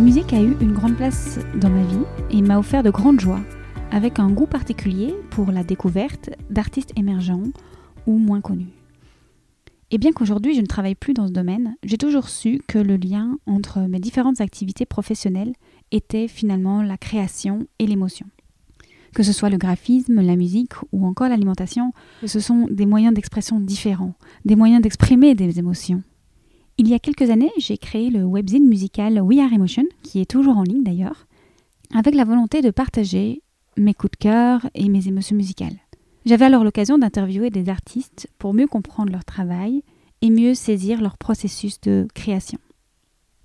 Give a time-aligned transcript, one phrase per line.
[0.00, 3.20] La musique a eu une grande place dans ma vie et m'a offert de grandes
[3.20, 3.42] joies,
[3.90, 7.42] avec un goût particulier pour la découverte d'artistes émergents
[8.06, 8.72] ou moins connus.
[9.90, 12.96] Et bien qu'aujourd'hui je ne travaille plus dans ce domaine, j'ai toujours su que le
[12.96, 15.52] lien entre mes différentes activités professionnelles
[15.92, 18.24] était finalement la création et l'émotion.
[19.14, 21.92] Que ce soit le graphisme, la musique ou encore l'alimentation,
[22.24, 24.14] ce sont des moyens d'expression différents,
[24.46, 26.02] des moyens d'exprimer des émotions.
[26.82, 30.30] Il y a quelques années, j'ai créé le webzine musical We Are Emotion, qui est
[30.30, 31.26] toujours en ligne d'ailleurs,
[31.94, 33.42] avec la volonté de partager
[33.76, 35.76] mes coups de cœur et mes émotions musicales.
[36.24, 39.82] J'avais alors l'occasion d'interviewer des artistes pour mieux comprendre leur travail
[40.22, 42.58] et mieux saisir leur processus de création.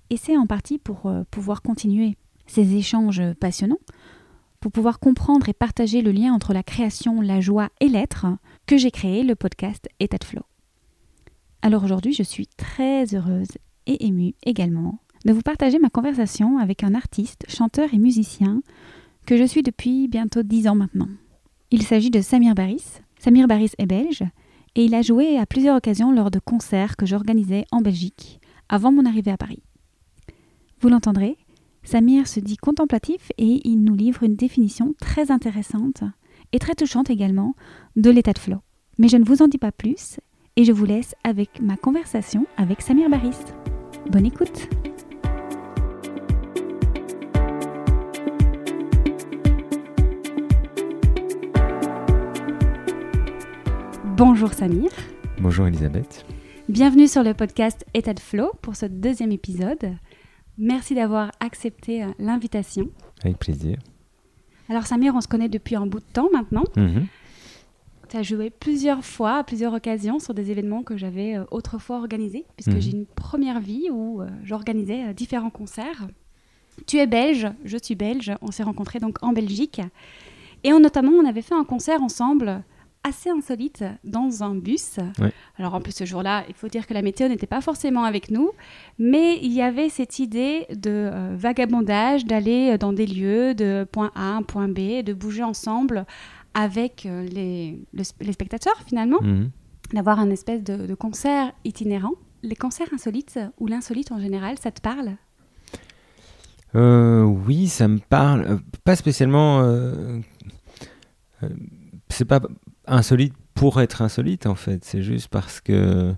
[0.10, 2.16] Et c'est en partie pour euh, pouvoir continuer
[2.48, 3.82] ces échanges passionnants,
[4.62, 8.28] pour pouvoir comprendre et partager le lien entre la création, la joie et l'être,
[8.66, 10.44] que j'ai créé le podcast État de Flow.
[11.66, 13.48] Alors aujourd'hui, je suis très heureuse
[13.88, 18.62] et émue également de vous partager ma conversation avec un artiste, chanteur et musicien
[19.26, 21.08] que je suis depuis bientôt dix ans maintenant.
[21.72, 22.84] Il s'agit de Samir Baris.
[23.18, 24.22] Samir Baris est belge
[24.76, 28.92] et il a joué à plusieurs occasions lors de concerts que j'organisais en Belgique avant
[28.92, 29.64] mon arrivée à Paris.
[30.82, 31.36] Vous l'entendrez,
[31.82, 36.04] Samir se dit contemplatif et il nous livre une définition très intéressante
[36.52, 37.56] et très touchante également
[37.96, 38.60] de l'état de flow.
[39.00, 40.20] Mais je ne vous en dis pas plus
[40.58, 43.36] et je vous laisse avec ma conversation avec Samir Baris.
[44.10, 44.70] Bonne écoute
[54.18, 54.92] Bonjour Samir.
[55.40, 56.26] Bonjour Elisabeth.
[56.70, 59.98] Bienvenue sur le podcast État de Flow pour ce deuxième épisode.
[60.58, 62.90] Merci d'avoir accepté euh, l'invitation.
[63.26, 63.78] Avec plaisir.
[64.70, 66.64] Alors Samir, on se connaît depuis un bout de temps maintenant.
[66.78, 67.08] Mhm.
[68.10, 71.98] Tu as joué plusieurs fois, à plusieurs occasions, sur des événements que j'avais euh, autrefois
[71.98, 72.82] organisés, puisque Mhm.
[72.82, 76.08] j'ai une première vie où euh, j'organisais euh, différents concerts.
[76.88, 79.82] Tu es belge, je suis belge, on s'est rencontrés donc en Belgique.
[80.64, 82.64] Et on, notamment, on avait fait un concert ensemble
[83.04, 84.98] assez insolite dans un bus.
[85.20, 85.32] Ouais.
[85.60, 88.32] Alors en plus ce jour-là, il faut dire que la météo n'était pas forcément avec
[88.32, 88.50] nous,
[88.98, 94.12] mais il y avait cette idée de euh, vagabondage, d'aller dans des lieux de point
[94.16, 96.06] A à un point B, de bouger ensemble
[96.56, 99.52] avec euh, les, le sp- les spectateurs finalement, Mhm.
[99.94, 102.14] d'avoir un espèce de, de concert itinérant.
[102.42, 105.12] Les concerts insolites ou l'insolite en général, ça te parle?
[106.76, 108.42] Euh, oui, ça me parle.
[108.48, 109.62] Euh, Pas spécialement.
[109.62, 110.20] euh,
[111.44, 111.50] euh,
[112.10, 112.42] c'est pas
[112.88, 114.84] insolite pour être insolite en fait.
[114.84, 116.14] C'est juste parce que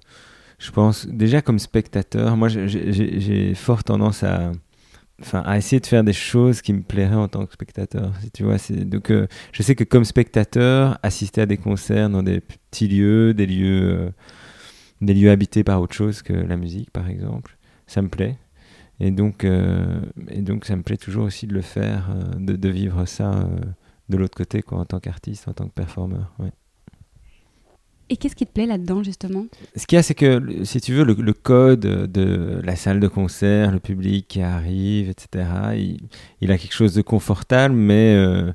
[0.59, 4.51] je pense déjà comme spectateur, moi j'ai fort tendance à,
[5.21, 8.13] enfin, à essayer de faire des choses qui me plairaient en tant que spectateur.
[8.21, 12.23] Si tu vois, donc euh, je sais que comme spectateur, assister à des concerts dans
[12.23, 14.09] des petits lieux, des lieux, euh,
[15.01, 17.57] des lieux habités par autre chose que la musique, par exemple,
[17.87, 18.37] ça me plaît.
[18.99, 22.69] Et donc, euh, et donc, ça me plaît toujours aussi de le faire, de, de
[22.69, 23.47] vivre ça
[24.09, 26.33] de l'autre côté, quoi, en tant qu'artiste, en tant que performeur.
[28.09, 29.45] Et qu'est-ce qui te plaît là-dedans justement?
[29.75, 33.07] Ce qu'il y a, c'est que, si tu veux, le, code de la salle de
[33.07, 35.45] concert, le public qui arrive, etc.,
[36.41, 38.53] il, a quelque chose de confortable, mais euh,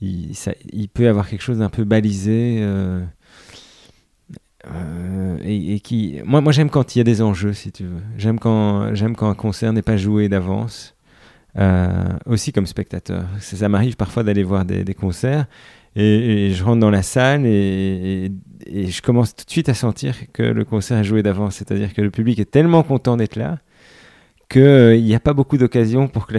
[0.00, 2.58] il, peut avoir quelque chose d'un peu balisé.
[2.60, 3.04] euh,
[4.66, 8.02] euh, et, qui, moi, moi j'aime quand il y a des enjeux, si tu veux.
[8.16, 10.94] J'aime quand, j'aime quand un concert n'est pas joué d'avance,
[12.26, 13.24] aussi comme spectateur.
[13.40, 15.46] Ça, m'arrive parfois d'aller voir des, concerts
[15.96, 18.30] et, je rentre dans la salle et,
[18.66, 21.56] je commence tout de suite à sentir que le concert est joué d'avance.
[21.56, 23.58] C'est-à-dire que le public est tellement content d'être là
[24.48, 26.38] qu'il n'y a pas beaucoup d'occasions pour que,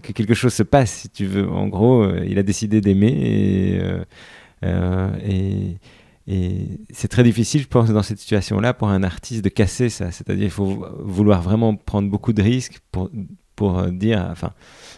[0.00, 1.48] quelque chose se passe, si tu veux.
[1.48, 4.04] En gros, euh, il a décidé d'aimer euh,
[4.64, 5.10] euh,
[6.26, 10.10] et c'est très difficile, je pense, dans cette situation-là, pour un artiste de casser ça.
[10.10, 13.10] C'est-à-dire qu'il faut vouloir vraiment prendre beaucoup de risques pour,
[13.62, 14.50] pour euh, dire, enfin,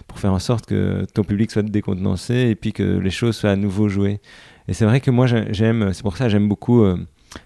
[0.09, 3.51] pour faire en sorte que ton public soit décontenancé et puis que les choses soient
[3.51, 4.21] à nouveau jouées.
[4.69, 6.97] Et c'est vrai que moi, j'ai- j'aime, c'est pour ça que j'aime beaucoup euh,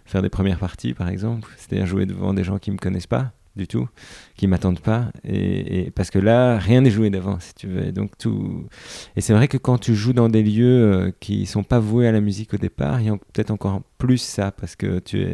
[0.04, 3.32] faire des premières parties, par exemple, c'est-à-dire jouer devant des gens qui me connaissent pas,
[3.56, 3.88] du tout,
[4.36, 5.06] qui m'attendent pas.
[5.24, 7.88] Et, parce que là, rien n'est joué d'avance, si tu veux.
[7.88, 8.68] Et donc tout.
[9.16, 12.06] Et c'est vrai que quand tu joues dans des lieux euh, qui sont pas voués
[12.06, 15.26] à la musique au départ, il y a peut-être encore plus ça, parce que tu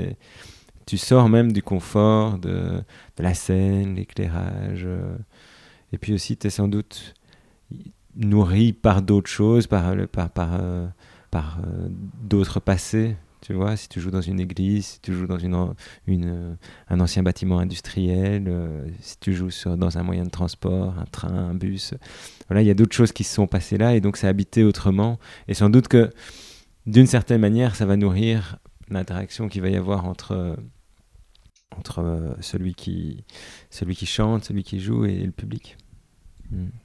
[0.87, 2.83] tu sors même du confort de,
[3.19, 4.87] la scène, l'éclairage.
[5.95, 7.15] Et puis aussi, tu es sans doute
[8.17, 10.87] nourri par d'autres choses, par, par, par, euh,
[11.31, 11.59] par
[12.23, 16.57] d'autres passés tu vois, si tu joues dans une église, si tu joues dans une,
[16.89, 21.51] un ancien bâtiment industriel, euh, si tu joues dans un moyen de transport, un train,
[21.51, 21.93] un bus,
[22.49, 24.65] voilà, il y a d'autres choses qui se sont passées là et donc c'est habité
[24.65, 25.19] autrement.
[25.47, 26.11] Et sans doute que
[26.87, 28.57] d'une certaine manière, ça va nourrir
[28.89, 30.57] l'interaction qu'il va y avoir entre,
[31.77, 33.25] entre euh, celui, qui,
[33.69, 35.77] celui qui chante, celui qui joue et, le public.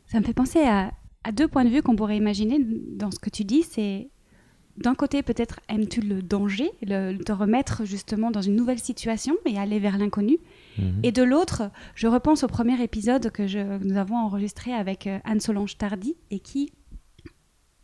[0.08, 0.92] Ça me fait penser à,
[1.24, 3.64] à deux points de vue qu'on pourrait imaginer dans ce que tu dis.
[3.64, 4.10] C'est
[4.80, 9.58] d'un côté, peut-être aimes-tu le danger, le, te remettre justement dans une nouvelle situation et
[9.58, 10.38] aller vers l'inconnu.
[10.78, 11.02] Mhm.
[11.04, 15.78] Et de l'autre, je repense au premier épisode que, nous avons enregistré avec euh, Anne-Solange
[15.78, 16.72] Tardy et qui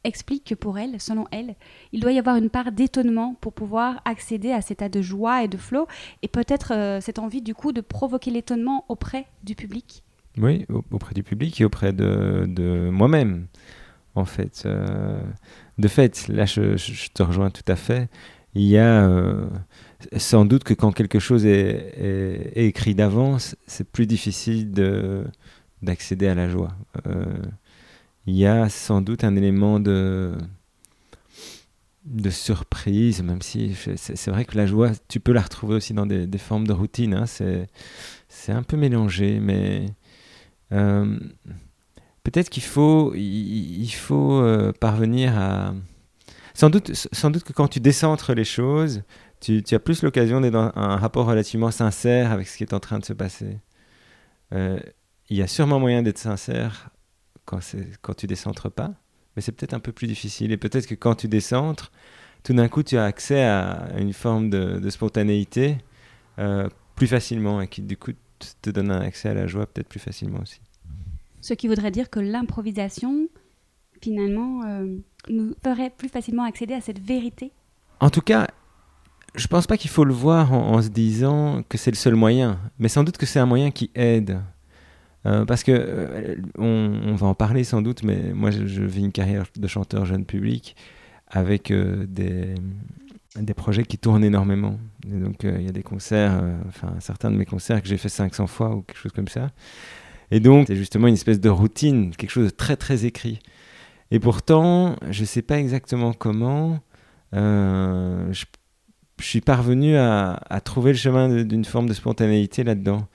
[0.05, 1.55] explique que pour elle, selon elle,
[1.91, 5.43] il doit y avoir une part d'étonnement pour pouvoir accéder à cet état de joie
[5.43, 5.87] et de flot
[6.21, 10.04] et peut-être euh, cette envie du coup de provoquer l'étonnement auprès du public.
[10.37, 13.47] Oui, auprès du public et auprès de, moi-même,
[14.15, 14.63] en fait.
[14.65, 15.21] Euh,
[15.77, 18.09] de fait, là, je, te rejoins tout à fait.
[18.53, 19.47] Il y a euh,
[20.17, 24.71] sans doute que quand quelque chose est, écrit d'avance, c'est plus difficile
[25.81, 26.73] d'accéder à la joie.
[27.07, 27.25] Euh,
[28.25, 30.33] il y a sans doute un élément de,
[32.05, 36.05] de surprise, même si c'est vrai que la joie, tu peux la retrouver aussi dans
[36.05, 37.13] des, formes de routine.
[37.13, 39.85] Hein, c'est un peu mélangé, mais
[40.71, 41.19] euh,
[42.23, 45.73] peut-être qu'il faut, il, faut euh, parvenir à...
[46.53, 49.03] Sans doute, sans doute que quand tu décentres les choses,
[49.41, 52.79] tu, as plus l'occasion d'être dans un rapport relativement sincère avec ce qui est en
[52.79, 53.59] train de se passer.
[54.53, 54.79] Euh,
[55.29, 56.89] il y a sûrement moyen d'être sincère
[57.43, 57.59] quand,
[58.01, 58.93] quand tu décentres pas,
[59.35, 60.51] mais c'est peut-être un peu plus difficile.
[60.53, 61.91] Et peut-être que quand tu décentres,
[62.43, 65.77] tout d'un coup, tu as accès à une forme de, spontanéité
[66.95, 68.11] plus facilement et qui, du coup,
[68.61, 70.59] te donne un accès à la joie peut-être plus facilement aussi.
[71.41, 73.27] Ce qui voudrait dire que l'improvisation,
[74.01, 74.97] finalement, euh,
[75.29, 77.51] nous ferait plus facilement accéder à cette vérité.
[77.99, 78.47] En tout cas,
[79.35, 82.59] je pense pas qu'il faut le voir en, se disant que c'est le seul moyen,
[82.79, 84.41] mais sans doute que c'est un moyen qui aide.
[85.25, 89.11] Euh, parce que euh, on, va en parler sans doute, mais moi je, vis une
[89.11, 90.75] carrière de chanteur jeune public
[91.27, 92.55] avec des,
[93.37, 94.79] des projets qui tournent énormément.
[95.07, 98.09] Et donc il y a des concerts, enfin certains de mes concerts que j'ai fait
[98.09, 99.49] 500 fois ou quelque chose comme ça.
[100.31, 103.39] Et donc, c'est justement une espèce de routine, quelque chose de très très écrit.
[104.11, 106.79] Et pourtant, je ne sais pas exactement comment,
[107.33, 108.45] euh, je,
[109.21, 113.07] suis parvenu à, trouver le chemin d'une forme de spontanéité là-dedans.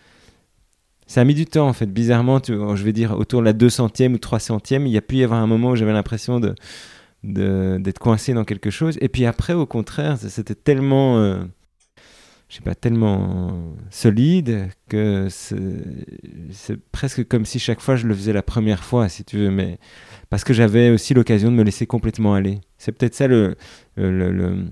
[1.06, 1.92] Ça a mis du temps, en fait.
[1.92, 5.24] Bizarrement, je vais dire autour de la 200e ou 300e, il y a pu y
[5.24, 6.54] avoir un moment où j'avais l'impression de,
[7.22, 8.98] d'être coincé dans quelque chose.
[9.00, 11.18] Et puis après, au contraire, c'était tellement...
[11.18, 11.42] Euh,
[12.48, 18.32] je sais pas, tellement solide que c'est presque comme si chaque fois je le faisais
[18.32, 19.78] la première fois, si tu veux, mais
[20.30, 22.58] parce que j'avais aussi l'occasion de me laisser complètement aller.
[22.76, 23.54] C'est peut-être ça le,
[23.94, 24.64] le, le,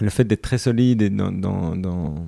[0.00, 2.26] le fait d'être très solide et dans, dans, dans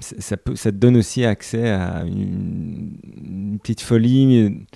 [0.00, 4.66] ça, peut, ça te donne aussi accès à une, petite folie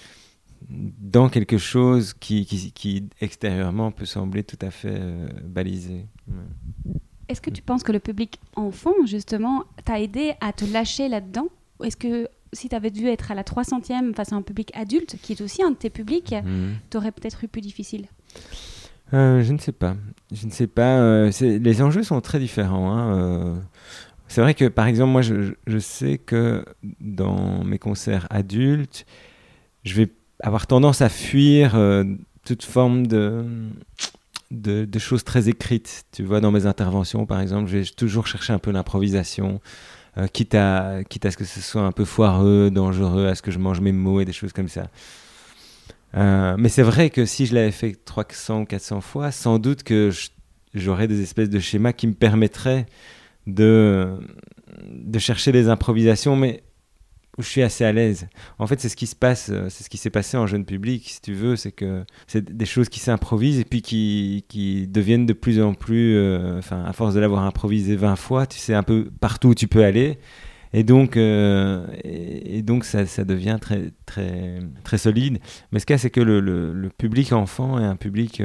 [0.70, 6.06] dans quelque chose qui, qui, qui, extérieurement peut sembler tout à fait euh, balisé.
[7.28, 11.48] Est-ce que tu penses que le public enfant, justement, t'a aidé à te lâcher là-dedans?
[11.82, 15.16] Est-ce que si tu avais dû être à la 300e face à un public adulte,
[15.22, 16.74] qui est aussi un de tes publics, mhm.
[16.90, 18.06] tu aurais peut-être eu plus difficile?
[19.12, 19.96] Euh, Je ne sais pas.
[20.32, 20.98] Je ne sais pas.
[20.98, 22.92] Euh, les enjeux sont très différents.
[22.92, 23.56] Hein, euh.
[24.28, 26.64] C'est vrai que, par exemple, moi, je, je, sais que
[27.00, 29.04] dans mes concerts adultes,
[29.84, 30.08] je vais
[30.42, 31.76] avoir tendance à fuir
[32.44, 33.44] toute forme de
[34.50, 36.04] de, choses très écrites.
[36.12, 39.60] Tu vois, dans mes interventions, par exemple, j'ai toujours cherché un peu l'improvisation,
[40.18, 43.42] euh, quitte, à, quitte à ce que ce soit un peu foireux, dangereux, à ce
[43.42, 44.88] que je mange mes mots et des choses comme ça.
[46.16, 49.84] Euh, mais c'est vrai que si je l'avais fait 300 ou 400 fois, sans doute
[49.84, 50.10] que
[50.74, 52.86] j'aurais des espèces de schémas qui me permettraient
[53.46, 54.08] de,
[54.88, 56.64] de chercher des improvisations, mais
[57.40, 58.28] où je suis assez à l'aise.
[58.58, 60.64] En fait, c'est ce qui se passe, euh, c'est ce qui s'est passé en jeune
[60.64, 64.86] public, si tu veux, c'est que c'est des choses qui s'improvisent et puis qui, qui,
[64.86, 68.58] deviennent de plus en plus, euh, enfin, à force de l'avoir improvisé 20 fois, tu
[68.58, 70.18] sais un peu partout où tu peux aller.
[70.72, 75.38] Et donc, euh, et, donc ça, ça, devient très, très, très solide.
[75.72, 78.40] Mais ce cas, c'est que le, le, public enfant est un public,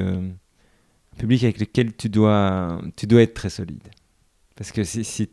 [1.17, 3.83] public avec lequel tu dois, tu dois être très solide.
[4.55, 5.27] Parce que si, si,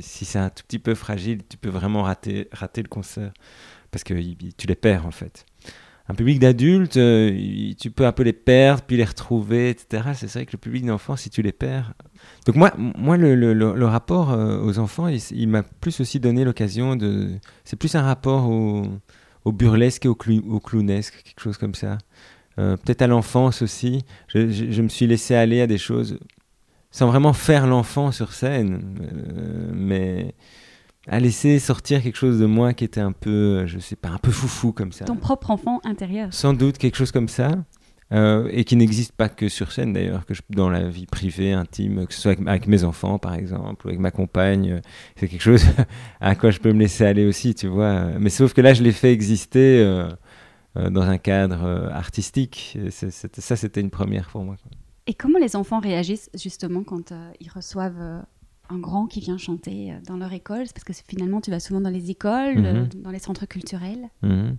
[0.00, 3.32] c'est un tout petit peu fragile, tu peux vraiment rater, rater le concert.
[3.90, 4.14] Parce que
[4.56, 5.44] tu les perds, en fait.
[6.08, 10.10] Un public d'adultes, euh, tu peux un peu les perdre, puis les retrouver, etc.
[10.14, 11.94] C'est vrai que le public d'enfants, si tu les perds.
[12.46, 16.96] Donc, moi, moi le, le, rapport euh, aux enfants, il, m'a plus aussi donné l'occasion
[16.96, 17.30] de.
[17.64, 18.86] C'est plus un rapport au,
[19.44, 20.16] au burlesque et au,
[20.48, 21.98] au, clownesque, quelque chose comme ça.
[22.58, 24.04] Euh, peut-être à l'enfance aussi.
[24.28, 26.18] Je me suis laissé aller à des choses
[26.90, 30.34] sans vraiment faire l'enfant sur scène, euh, mais
[31.06, 34.18] à laisser sortir quelque chose de moi qui était un peu, je sais pas, un
[34.18, 35.04] peu foufou comme ça.
[35.04, 36.32] Ton propre enfant intérieur.
[36.32, 37.52] Sans doute quelque chose comme ça.
[38.12, 41.52] Euh, et qui n'existe pas que sur scène d'ailleurs, que je, dans la vie privée,
[41.52, 44.80] intime, que ce soit avec, mes enfants par exemple, ou avec ma compagne, euh,
[45.14, 45.64] c'est quelque chose
[46.20, 48.06] à quoi je peux me laisser aller aussi, tu vois.
[48.18, 50.08] Mais sauf que là, je l'ai fait exister
[50.74, 52.76] dans un cadre artistique.
[52.90, 54.56] ça, c'était une première pour moi.
[55.10, 58.20] Et comment les enfants réagissent justement quand euh, ils reçoivent euh,
[58.68, 60.66] un grand qui vient chanter euh, dans leur école?
[60.72, 62.88] Parce que finalement, tu vas souvent dans les écoles, mhm.
[63.02, 64.08] dans les centres culturels.
[64.22, 64.56] Mhm.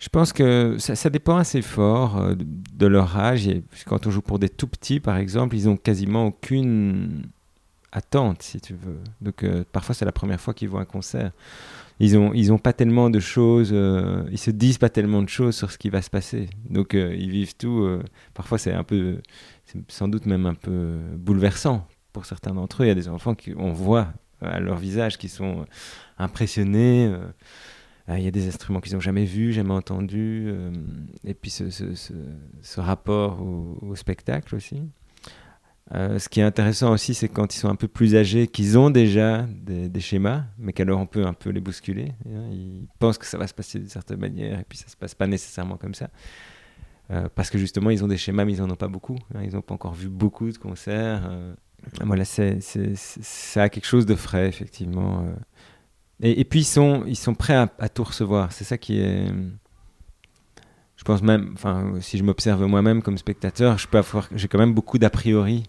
[0.00, 3.48] Je pense que ça, dépend assez fort de, leur âge.
[3.86, 7.22] quand on joue pour des tout petits, par exemple, ils ont quasiment aucune
[7.92, 8.98] attente, si tu veux.
[9.20, 11.30] Donc parfois, c'est la première fois qu'ils voient un concert
[12.00, 15.28] ils ont ils ont pas tellement de choses euh, ils se disent pas tellement de
[15.28, 16.48] choses sur ce qui va se passer.
[16.68, 18.02] Donc euh, ils vivent tout euh,
[18.34, 19.18] parfois c'est un peu
[19.88, 22.86] sans doute même un peu bouleversant pour certains d'entre eux.
[22.86, 25.64] Il y a des enfants qui on voit à leur visage qui sont
[26.18, 27.12] impressionnés
[28.08, 30.52] il y a des instruments qu'ils n'ont jamais vus jamais entendus
[31.24, 34.82] et puis ce, rapport au spectacle aussi
[35.92, 38.78] euh, ce qui est intéressant aussi, c'est quand ils sont un peu plus âgés, qu'ils
[38.78, 42.12] ont déjà des, schémas, mais qu'alors on peut un peu les bousculer.
[42.26, 42.48] Hein.
[42.52, 44.96] Ils pensent que ça va se passer d'une certaine manière, et puis ça ne se
[44.96, 46.08] passe pas nécessairement comme ça.
[47.10, 49.18] Euh, parce que justement, ils ont des schémas, mais ils n'en ont pas beaucoup.
[49.34, 49.42] Hein.
[49.44, 51.26] Ils n'ont pas encore vu beaucoup de concerts.
[51.28, 51.54] Euh.
[52.00, 55.26] Voilà, c'est, ça a quelque chose de frais, effectivement.
[56.20, 58.52] Et, puis, ils sont, ils sont prêts à, à tout recevoir.
[58.52, 59.26] C'est ça qui est
[60.96, 63.76] je pense même, enfin, si je m'observe moi-même comme spectateur,
[64.34, 65.64] j'ai quand même beaucoup d'a priori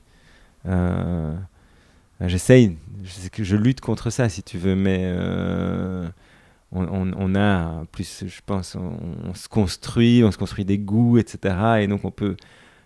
[2.22, 6.08] j'essaye, je, lutte contre ça si tu veux, mais euh,
[6.72, 11.56] on, a plus, je pense, on, se construit, on se construit des goûts, etc.
[11.82, 12.36] Et donc on peut,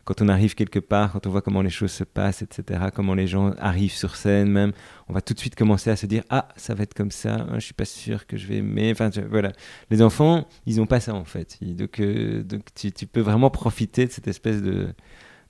[0.03, 3.13] quand on arrive quelque part, quand on voit comment les choses se passent, etc., comment
[3.13, 4.71] les gens arrivent sur scène même,
[5.07, 7.48] on va tout de suite commencer à se dire ah ça va être comme ça,
[7.55, 8.91] je suis pas sûr que je vais aimer.
[8.91, 9.51] Enfin voilà,
[9.89, 14.05] les enfants ils ont pas ça en fait, donc euh, donc tu, peux vraiment profiter
[14.05, 14.89] de cette espèce de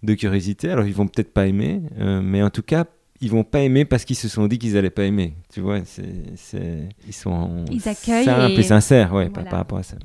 [0.03, 0.69] de curiosité.
[0.69, 2.85] Alors ils vont peut-être pas aimer, euh, mais en tout cas
[3.21, 5.33] ils vont pas aimer parce qu'ils se sont dit qu'ils allaient pas aimer.
[5.51, 9.97] Tu vois, c'est, ils sont ils accueillent simples et, sincères, ouais, par, rapport à ça.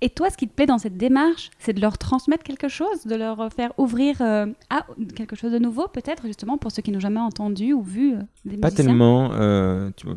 [0.00, 3.04] Et toi, ce qui te plaît dans cette démarche, c'est de leur transmettre quelque chose,
[3.06, 6.92] de leur faire ouvrir euh, à quelque chose de nouveau, peut-être justement pour ceux qui
[6.92, 9.30] n'ont jamais entendu ou vu euh, des Pas tellement.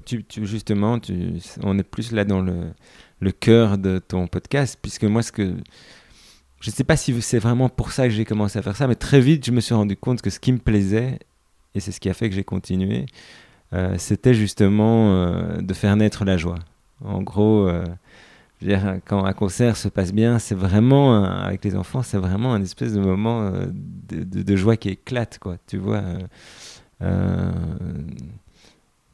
[0.05, 1.00] Tu, tu, justement,
[1.63, 2.65] on est plus là dans le,
[3.20, 5.55] le cœur de ton podcast, puisque moi, ce que
[6.61, 8.87] je ne sais pas si c'est vraiment pour ça que j'ai commencé à faire ça,
[8.87, 11.17] mais très vite, je me suis rendu compte que ce qui me plaisait,
[11.73, 13.07] et c'est ce qui a fait que j'ai continué,
[13.73, 16.59] euh, c'était justement euh, de faire naître la joie.
[17.03, 17.83] En gros, euh,
[19.05, 22.93] quand un concert se passe bien, c'est vraiment, avec les enfants, c'est vraiment un espèce
[22.93, 25.57] de moment de, de, de, joie qui éclate, quoi.
[25.65, 26.03] Tu vois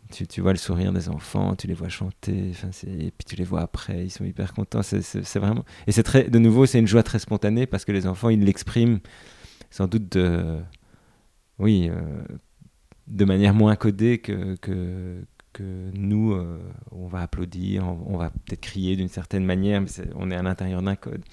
[0.10, 2.52] tu, vois le sourire des enfants, tu les vois chanter,
[2.88, 4.82] et puis tu les vois après, ils sont hyper contents.
[4.84, 5.66] C'est vraiment.
[5.88, 8.44] Et c'est très, de nouveau, c'est une joie très spontanée parce que les enfants, ils
[8.44, 9.00] l'expriment
[9.70, 10.60] sans doute de.
[11.60, 12.24] Oui, euh,
[13.08, 15.24] de manière moins codée que, que,
[15.54, 16.60] que nous, euh,
[16.92, 20.82] on va applaudir, on, va peut-être crier d'une certaine manière, mais on est à l'intérieur
[20.82, 21.24] d'un code.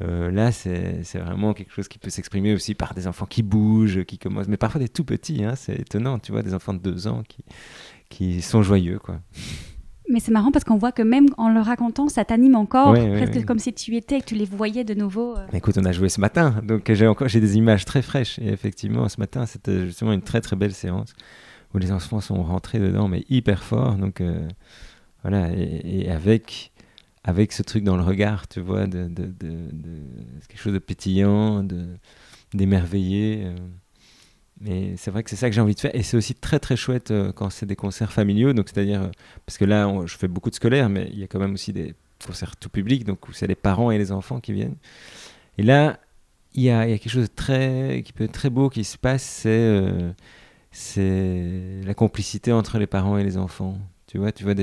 [0.00, 4.04] Euh, là, c'est vraiment quelque chose qui peut s'exprimer aussi par des enfants qui bougent,
[4.04, 6.78] qui commencent, mais parfois des tout petits, hein, c'est étonnant, tu vois, des enfants de
[6.78, 7.44] deux ans qui,
[8.08, 9.20] qui sont joyeux, quoi.
[10.10, 13.44] Mais c'est marrant parce qu'on voit que même en le racontant, ça t'anime encore, presque
[13.44, 15.36] comme si tu étais, que tu les voyais de nouveau.
[15.36, 15.46] Euh.
[15.52, 18.38] Écoute, on a joué ce matin, donc j'ai encore j'ai des images très fraîches.
[18.38, 21.12] Et effectivement, ce matin, c'était justement une très très belle séance
[21.74, 23.96] où les enfants sont rentrés dedans, mais hyper fort.
[23.96, 24.48] Donc euh,
[25.22, 26.72] voilà, et, avec
[27.24, 29.68] avec ce truc dans le regard, tu vois, de, de, de,
[30.48, 31.86] quelque chose de pétillant, de
[32.54, 33.42] d'émerveillé.
[33.44, 33.56] Euh.
[34.60, 35.94] Mais c'est vrai que c'est ça que j'ai envie de faire.
[35.94, 38.52] Et c'est aussi très très chouette euh, quand c'est des concerts familiaux.
[38.52, 39.10] Donc c'est-à-dire, euh,
[39.46, 41.72] parce que là, je fais beaucoup de scolaires, mais il y a quand même aussi
[41.72, 44.76] des concerts tout public, donc où c'est les parents et les enfants qui viennent.
[45.58, 46.00] Et là,
[46.54, 49.22] il y a, quelque chose de très, qui peut être très beau qui se passe,
[49.22, 50.12] c'est euh,
[51.84, 53.78] la complicité entre les parents et les enfants.
[54.06, 54.54] Tu vois, tu vois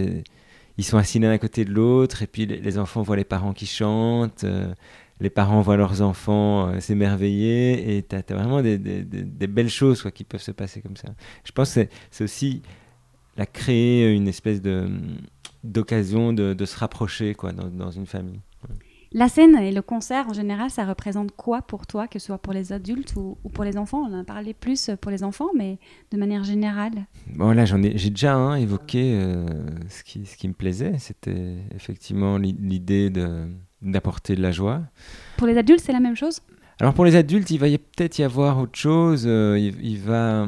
[0.77, 3.53] ils sont assis l'un à côté de l'autre, et puis les, enfants voient les parents
[3.53, 4.45] qui chantent.
[5.19, 8.77] Les parents voient leurs enfants euh, s'émerveiller et tu as, vraiment des,
[9.47, 11.09] belles choses quoi, qui peuvent se passer comme ça.
[11.43, 12.61] Je pense que c'est aussi
[13.37, 14.89] la créer une espèce de
[15.63, 18.39] d'occasion de, se rapprocher quoi, dans, une famille.
[19.11, 22.37] La scène et le concert, en général, ça représente quoi pour toi, que ce soit
[22.37, 24.03] pour les adultes ou, pour les enfants?
[24.07, 25.79] On en a parlé plus pour les enfants, mais
[26.11, 27.07] de manière générale.
[27.33, 29.47] Bon, là, j'en ai, j'ai déjà hein, évoqué euh,
[29.89, 30.99] ce, qui, ce qui me plaisait.
[30.99, 33.47] C'était effectivement l'idée de,
[33.91, 34.81] d'apporter de la joie.
[35.37, 36.41] Pour les adultes, c'est la même chose?
[36.79, 39.23] Alors, pour les adultes, il va peut-être y avoir autre chose.
[39.25, 40.47] Euh, il, va...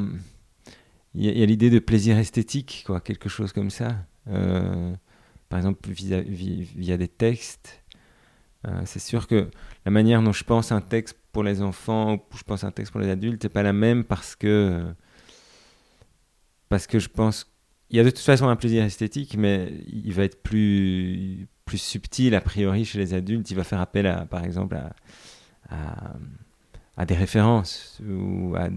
[1.14, 3.96] Il y a, l'idée de plaisir esthétique, quoi, quelque chose comme ça.
[4.28, 4.92] Euh,
[5.48, 7.82] par exemple, via, via des textes.
[8.66, 9.48] Euh, c'est sûr que
[9.84, 12.92] la manière dont je pense un texte pour les enfants ou je pense un texte
[12.92, 14.82] pour les adultes n'est pas la même parce que
[16.68, 17.46] parce que je pense
[17.90, 21.78] il y a de toute façon un plaisir esthétique, mais il va être plus plus
[21.78, 23.50] subtil a priori chez les adultes.
[23.50, 24.78] Il va faire appel à par exemple
[25.68, 28.68] à, des références ou à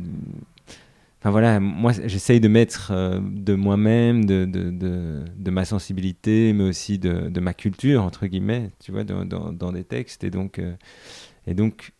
[1.21, 6.63] Enfin voilà, moi j'essaye de mettre euh, de moi-même, de, de, de, ma sensibilité, mais
[6.63, 10.23] aussi de, ma culture, entre guillemets, tu vois, dans, dans, des textes.
[10.23, 10.73] Et donc, euh,
[11.47, 11.93] donc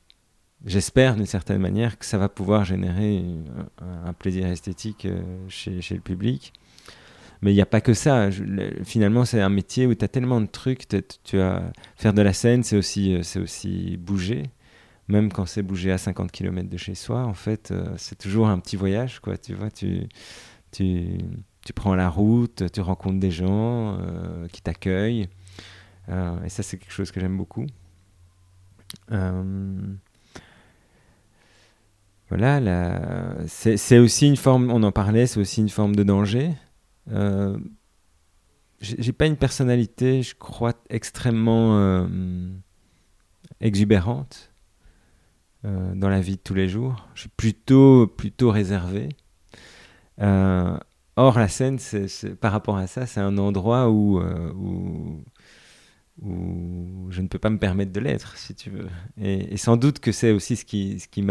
[0.65, 3.23] j'espère d'une certaine manière que ça va pouvoir générer
[4.05, 6.51] un, plaisir esthétique euh, chez, chez, le public.
[7.41, 8.29] Mais il n'y a pas que ça.
[8.83, 10.87] finalement, c'est un métier où tu as tellement de trucs.
[11.23, 14.51] Tu as, faire de la scène, c'est aussi, c'est aussi bouger
[15.11, 18.47] même quand c'est bouger à 50 km de chez soi, en fait, euh, c'est toujours
[18.47, 19.37] un petit voyage, quoi.
[19.37, 20.07] Tu vois, tu,
[20.71, 21.19] tu,
[21.65, 25.27] tu prends la route, tu rencontres des gens euh, qui t'accueillent.
[26.09, 27.67] Euh, et ça, c'est quelque chose que j'aime beaucoup.
[32.29, 36.51] voilà, c'est aussi une forme, on en parlait, c'est aussi une forme de danger.
[38.79, 42.07] J'ai pas une personnalité, je crois, extrêmement
[43.59, 44.51] exubérante.
[45.63, 47.07] Euh, dans la vie de tous les jours.
[47.13, 49.09] Je suis plutôt, plutôt réservé.
[50.19, 50.75] Euh,
[51.17, 55.23] or, la scène, c'est, par rapport à ça, c'est un endroit où, euh, où,
[57.11, 58.87] je ne peux pas me permettre de l'être, si tu veux.
[59.21, 61.23] Et, sans doute que c'est aussi ce qui, ce, qui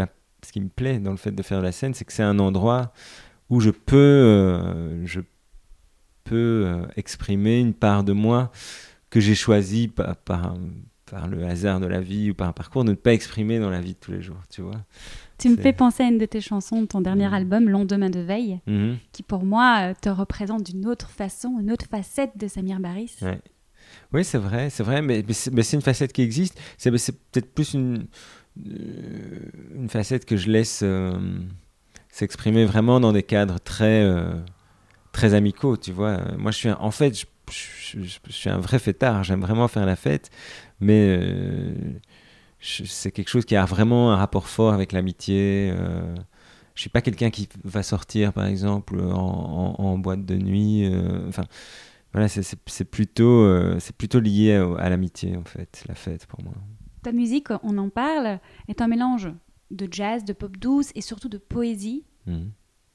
[0.43, 2.23] ce qui me plaît dans le fait de faire de la scène, c'est que c'est
[2.23, 2.93] un endroit
[3.49, 5.19] où je peux, je
[6.23, 8.51] peux exprimer une part de moi
[9.09, 10.55] que j'ai choisie par, par,
[11.11, 13.69] par le hasard de la vie ou par un parcours, de ne pas exprimer dans
[13.69, 14.81] la vie de tous les jours, tu vois.
[15.37, 17.33] Tu me fais penser à une de tes chansons de ton dernier mmh.
[17.33, 18.93] album, Lendemain de veille, mmh.
[19.11, 23.17] qui pour moi euh, te représente d'une autre façon, une autre facette de Samir Baris.
[24.13, 26.59] Oui, c'est vrai, c'est vrai, mais, mais c'est une facette qui existe.
[26.77, 28.05] C'est peut-être plus une,
[28.67, 29.39] euh,
[29.75, 31.19] une facette que je laisse euh,
[32.09, 34.05] s'exprimer vraiment dans des cadres très,
[35.11, 36.19] très amicaux, tu vois.
[36.37, 39.95] Moi, je suis, en fait, je, je, suis un vrai fêtard, j'aime vraiment faire la
[39.95, 40.29] fête,
[40.79, 41.73] mais euh,
[42.59, 45.71] c'est quelque chose qui a vraiment un rapport fort avec l'amitié.
[45.73, 46.15] Euh,
[46.75, 50.85] je suis pas quelqu'un qui va sortir, par exemple, en, boîte de nuit.
[50.85, 51.43] Euh, enfin,
[52.13, 56.53] voilà, c'est plutôt, c'est plutôt lié à, l'amitié, en fait, la fête pour moi.
[57.03, 59.29] Ta musique, on en parle, est un mélange
[59.71, 62.03] de jazz, de pop douce et surtout de poésie.
[62.27, 62.49] Mmh.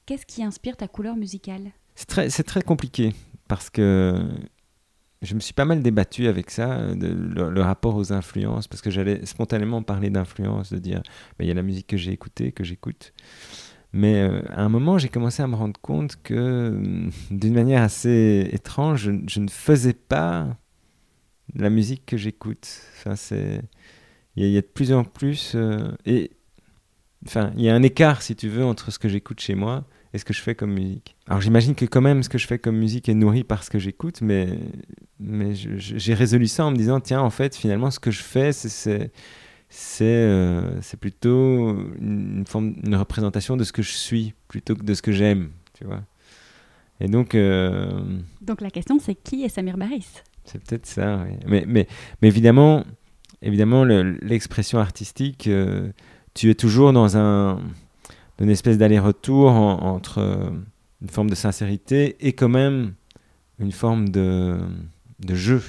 [0.05, 1.71] Qu'est-ce qui inspire ta couleur musicale?
[1.97, 3.15] C'est très, compliqué
[3.47, 4.23] parce que
[5.23, 9.25] je me suis pas mal débattu avec ça, le, rapport aux influences, parce que j'allais
[9.25, 11.01] spontanément parler d'influence, de dire,
[11.37, 13.13] bah, il y a la musique que j'ai écoutée, que j'écoute.
[13.93, 17.81] Mais euh, à un moment, j'ai commencé à me rendre compte que, hum, d'une manière
[17.81, 20.55] assez étrange, je, ne faisais pas
[21.55, 22.67] la musique que j'écoute.
[22.97, 23.63] Enfin, c'est,
[24.35, 26.29] il y, a de plus en plus, euh, et
[27.25, 29.83] enfin, il y a un écart, si tu veux, entre ce que j'écoute chez moi
[30.17, 31.15] et ce que je fais comme musique.
[31.27, 33.69] Alors j'imagine que quand même ce que je fais comme musique est nourri par ce
[33.69, 34.59] que j'écoute, mais,
[35.19, 38.51] mais j'ai résolu ça en me disant, tiens, en fait, finalement, ce que je fais,
[38.51, 39.11] c'est
[39.69, 44.93] c'est euh, plutôt une, forme, une représentation de ce que je suis, plutôt que de
[44.93, 46.01] ce que j'aime, tu vois.
[46.99, 47.35] Et donc...
[47.35, 48.01] Euh,
[48.41, 50.07] donc la question, c'est qui est Samir Baris?
[50.45, 51.35] C'est peut-être ça, oui.
[51.45, 51.87] Mais, mais,
[52.21, 52.85] mais évidemment,
[53.41, 55.91] évidemment l'expression artistique, euh,
[56.33, 57.59] tu es toujours dans un
[58.37, 60.49] d'une espèce d'aller-retour entre euh,
[61.01, 62.93] une forme de sincérité et quand même
[63.59, 64.59] une forme de,
[65.19, 65.61] de jeu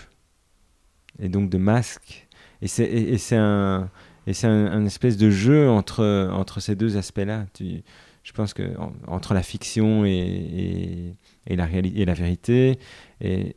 [1.18, 2.26] et donc de masque.
[2.60, 3.90] Et c'est et, un
[4.26, 7.46] et c'est un, espèce de jeu entre entre ces deux aspects-là.
[7.60, 8.74] Je pense que
[9.06, 11.14] entre la fiction et,
[11.46, 12.78] et, la réalité et la vérité
[13.22, 13.56] et,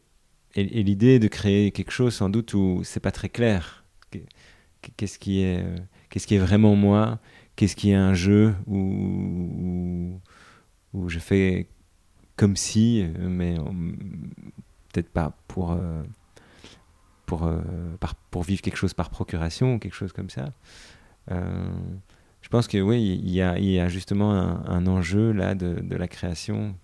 [0.56, 3.84] et, l'idée de créer quelque chose sans doute où c'est pas très clair.
[4.98, 5.64] Qu'est-ce qui est
[6.10, 7.20] qu'est-ce qui est vraiment moi
[7.62, 10.20] qu'est-ce qui est un jeu où,
[10.96, 11.68] où, je fais
[12.36, 13.54] comme si, mais
[14.92, 16.02] peut-être pas pour, euh,
[17.28, 17.48] pour,
[18.32, 20.54] pour vivre quelque chose par procuration ou quelque chose comme ça.
[21.30, 26.76] je pense que oui, il y a, justement un, enjeu là de, la création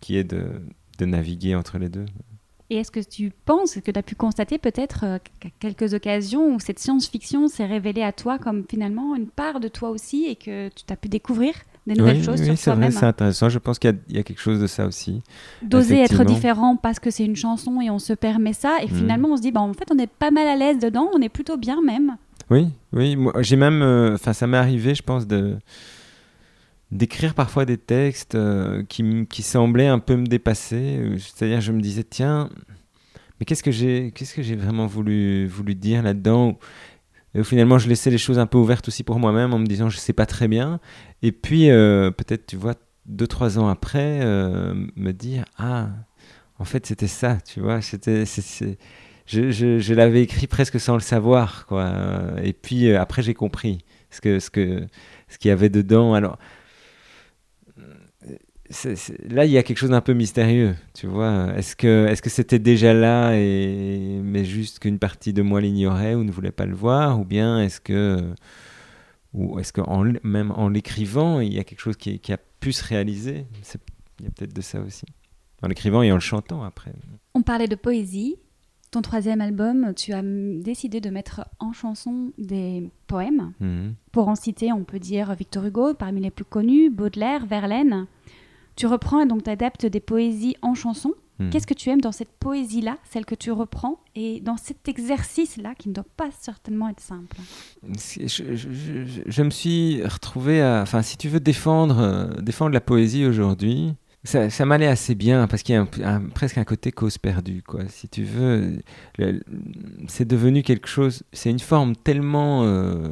[0.00, 0.60] qui est de
[1.00, 2.04] naviguer entre les deux.
[2.70, 6.54] Et est-ce que tu penses que tu as pu constater peut-être euh, qu'à quelques occasions
[6.54, 10.34] où cette science-fiction s'est révélée à toi comme finalement une part de toi aussi et
[10.34, 11.54] que tu as pu découvrir
[11.86, 12.90] des nouvelles choses oui, sur toi-même?
[12.90, 13.48] Oui, c'est intéressant.
[13.48, 15.22] Je pense qu'il y, a quelque chose de ça aussi.
[15.62, 18.78] D'oser être différent parce que c'est une chanson et on se permet ça.
[18.82, 18.96] Et mm.
[18.96, 21.20] finalement, on se dit, bah, en fait, on est pas mal à l'aise dedans, on
[21.20, 22.16] est plutôt bien même.
[22.50, 23.16] Oui, oui.
[23.40, 23.82] J'ai même.
[23.82, 25.56] Euh, enfin, ça m'est arrivé, je pense, de
[26.92, 30.98] d'écrire parfois des textes euh, qui, qui, semblaient un peu me dépasser.
[30.98, 32.50] Euh, c'est-à-dire, je me disais, tiens,
[33.38, 36.58] mais qu'est-ce que j'ai, qu'est-ce que vraiment voulu, voulu dire là-dedans?
[37.34, 39.90] Et finalement, je laissais les choses un peu ouvertes aussi pour moi-même en me disant,
[39.90, 40.80] je sais pas très bien.
[41.22, 45.88] Et puis, euh, peut-être, tu vois, deux, trois ans après, me dire, ah,
[46.58, 48.24] en fait, c'était ça, tu vois, c'était,
[49.26, 51.92] je, je, je l'avais écrit presque sans le savoir, quoi.
[52.42, 54.86] Et puis, après, j'ai compris ce que, ce que,
[55.28, 56.14] ce qu'il y avait dedans.
[56.14, 56.38] Alors,
[59.28, 61.52] là, il y a quelque chose d'un peu mystérieux, tu vois.
[61.56, 66.14] Est-ce que est-ce que c'était déjà là et mais juste qu'une partie de moi l'ignorait
[66.14, 68.34] ou ne voulait pas le voir, ou bien est-ce que
[69.32, 69.82] ou est-ce que
[70.26, 73.46] même en l'écrivant, il y a quelque chose qui, qui a pu se réaliser?
[74.18, 75.04] Il y a peut-être de ça aussi.
[75.62, 76.92] En l'écrivant et en le chantant après.
[77.34, 78.36] On parlait de poésie.
[78.90, 83.52] Ton troisième album, tu as décidé de mettre en chanson des poèmes.
[83.60, 83.94] Mhm.
[84.12, 88.06] Pour en citer, on peut dire Victor Hugo, parmi les plus connus, Baudelaire, Verlaine.
[88.76, 91.12] Tu reprends et donc tu adaptes des poésies en chanson.
[91.38, 91.50] Hmm.
[91.50, 95.74] Qu'est-ce que tu aimes dans cette poésie-là, celle que tu reprends, et dans cet exercice-là
[95.74, 97.36] qui ne doit pas certainement être simple?
[97.84, 100.80] Je, me suis retrouvé à...
[100.80, 103.92] Enfin, si tu veux défendre, euh, défendre la poésie aujourd'hui,
[104.24, 107.82] ça, ça m'allait assez bien parce qu'il y a presque un côté cause perdue, quoi.
[107.88, 108.78] Si tu veux,
[110.08, 111.22] c'est devenu quelque chose...
[111.32, 112.64] C'est une forme tellement...
[112.64, 113.10] Euh,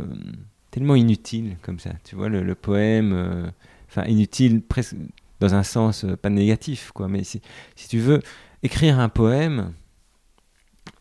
[0.70, 3.12] tellement inutile comme ça, tu vois, le, poème...
[3.12, 3.46] Euh,
[3.88, 4.96] enfin, inutile presque
[5.40, 7.08] dans un sens euh, pas négatif, quoi.
[7.08, 7.40] Mais si,
[7.88, 8.20] tu veux
[8.62, 9.72] écrire un poème,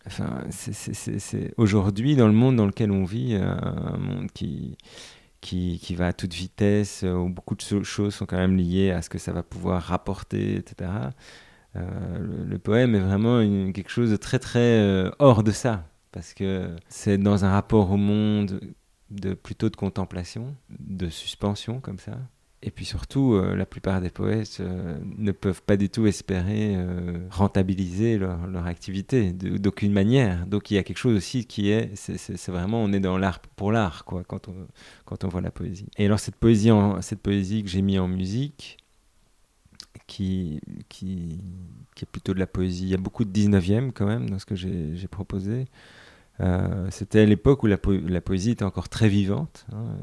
[0.08, 4.78] enfin, c'est aujourd'hui dans le monde dans lequel on vit, euh, un monde qui,
[5.42, 8.92] qui, qui, va à toute vitesse, euh, où beaucoup de choses sont quand même liées
[8.92, 10.90] à ce que ça va pouvoir rapporter, etc.
[11.76, 13.40] le, poème est vraiment
[13.72, 17.98] quelque chose de très très hors de ça, parce que c'est dans un rapport au
[17.98, 18.62] monde
[19.10, 22.18] de plutôt de contemplation, de suspension comme ça.
[22.66, 26.76] Et puis surtout, euh, la plupart des poètes euh, ne peuvent pas du tout espérer
[26.78, 30.48] euh, rentabiliser leur, activité d'aucune manière.
[30.48, 33.40] Donc il y a quelque chose aussi qui est, c'est vraiment, on est dans l'art
[33.58, 34.56] pour l'art, quoi, quand on,
[35.04, 35.88] quand on voit la poésie.
[35.98, 36.70] Et alors cette poésie,
[37.02, 38.78] cette poésie que j'ai mis en musique,
[40.08, 41.42] qui, qui,
[42.02, 44.46] est plutôt de la poésie, il y a beaucoup de 19e quand même dans ce
[44.46, 45.66] que j'ai proposé.
[46.92, 49.66] C'était à l'époque où la, poésie était encore très vivante.
[49.74, 49.98] Hein,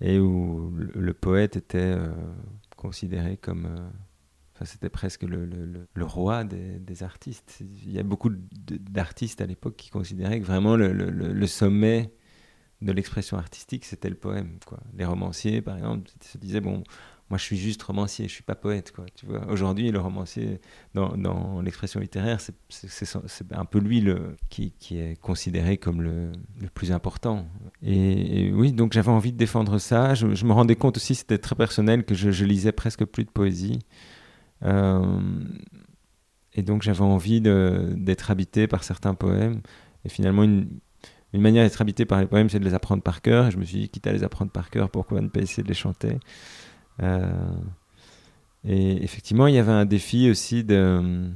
[0.00, 2.12] et où le, poète était euh,
[2.76, 3.66] considéré comme...
[3.66, 3.88] Euh,
[4.54, 7.58] enfin, c'était presque le, roi des, artistes.
[7.60, 12.12] Il y a beaucoup d'artistes à l'époque qui considéraient que vraiment le, sommet
[12.82, 14.58] de l'expression artistique, c'était le poème.
[14.94, 16.84] Les romanciers, par exemple, se disaient, bon,
[17.28, 18.92] moi je suis juste romancier, je suis pas poète.
[18.92, 19.46] Quoi, tu vois.
[19.48, 20.60] Aujourd'hui, le romancier,
[20.94, 23.12] dans, l'expression littéraire, c'est
[23.52, 26.30] un peu lui le, qui, est considéré comme le,
[26.74, 27.46] plus important.
[27.82, 30.14] Et, oui, donc j'avais envie de défendre ça.
[30.14, 33.80] Je, me rendais compte aussi, c'était très personnel, que je, lisais presque plus de poésie.
[34.62, 35.20] Euh,
[36.54, 39.62] et donc j'avais envie d'être habité par certains poèmes.
[40.04, 40.68] Et finalement, une,
[41.32, 43.48] une manière d'être habité par les poèmes, c'est de les apprendre par cœur.
[43.48, 45.64] Et je me suis dit, quitte à les apprendre par cœur, pourquoi ne pas essayer
[45.64, 46.18] de les chanter?
[47.00, 51.30] Et effectivement, il y avait un défi aussi de,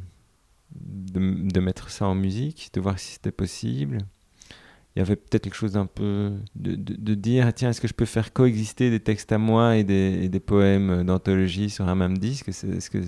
[0.73, 3.99] de, mettre ça en musique, de voir si c'était possible.
[4.96, 7.94] Il y avait peut-être quelque chose d'un peu de, de, dire tiens, est-ce que je
[7.94, 12.18] peux faire coexister des textes à moi et des, des poèmes d'anthologie sur un même
[12.18, 12.49] disque?
[12.49, 12.99] Est-ce que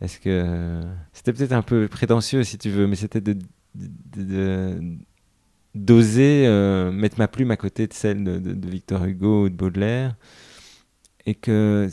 [0.00, 0.80] est-ce que
[1.12, 3.38] c'était peut-être un peu prétentieux si tu veux, mais c'était de,
[5.74, 10.16] d'oser euh, mettre ma plume à côté de celle de, Victor Hugo ou de Baudelaire
[11.26, 11.88] et que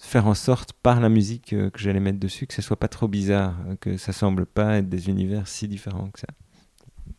[0.00, 2.88] faire en sorte par la musique euh, que j'allais mettre dessus que ce soit pas
[2.88, 6.26] trop bizarre, euh, que ça semble pas être des univers si différents que ça.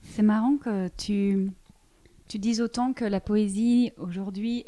[0.01, 1.49] C'est marrant que tu,
[2.27, 4.65] tu dises autant que la poésie aujourd'hui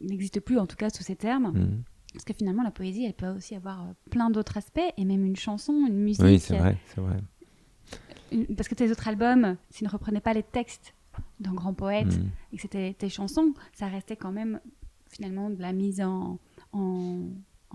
[0.00, 1.52] n'existe plus, en tout cas sous ces termes.
[1.52, 1.82] Mhm.
[2.12, 5.24] Parce que finalement, la poésie, elle peut aussi avoir euh, plein d'autres aspects, et même
[5.24, 6.24] une chanson, une musique.
[6.24, 7.18] Oui, c'est vrai, c'est vrai.
[8.56, 10.94] Parce que tes autres albums, s'ils ne reprenaient pas les textes
[11.38, 12.30] d'un grand poète, mhm.
[12.52, 14.60] et que c'était tes chansons, ça restait quand même
[15.10, 16.38] finalement de la mise en,
[16.72, 17.28] en,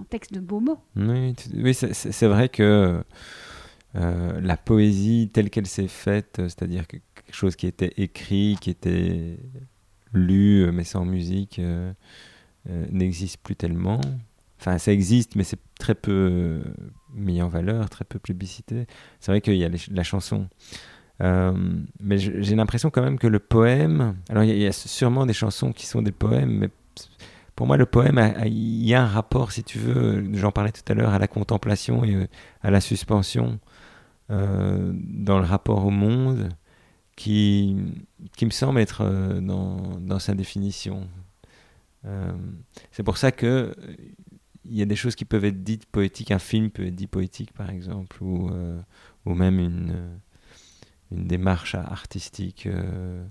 [0.09, 0.79] texte de beaux mots.
[0.95, 3.03] Oui, oui c'est vrai que
[3.93, 9.37] la poésie telle qu'elle s'est faite, c'est-à-dire quelque chose qui était écrit, qui était
[10.13, 11.61] lu mais sans musique,
[12.91, 14.01] n'existe plus tellement.
[14.59, 16.61] Enfin, ça existe, mais c'est très peu
[17.13, 18.87] mis en valeur, très peu publicité.
[19.19, 20.47] C'est vrai qu'il y a la chanson.
[21.21, 21.53] Euh,
[21.99, 24.15] mais j'ai l'impression quand même que le poème.
[24.29, 26.69] Alors, il y, a sûrement des chansons qui sont des poèmes, mais
[27.55, 30.81] pour moi, le poème, il y a un rapport, si tu veux, j'en parlais tout
[30.87, 32.27] à l'heure, à la contemplation et euh,
[32.61, 33.59] à la suspension
[34.29, 36.49] euh, dans le rapport au monde
[37.15, 37.77] qui,
[38.35, 41.07] qui me semble être dans, dans, sa définition.
[42.91, 43.73] C'est pour ça que
[44.65, 46.29] il y a des choses qui peuvent être dites poétiques.
[46.31, 48.51] Un film peut être dit poétique, par exemple, ou,
[49.25, 50.19] ou même une
[51.11, 53.25] démarche artistique euh,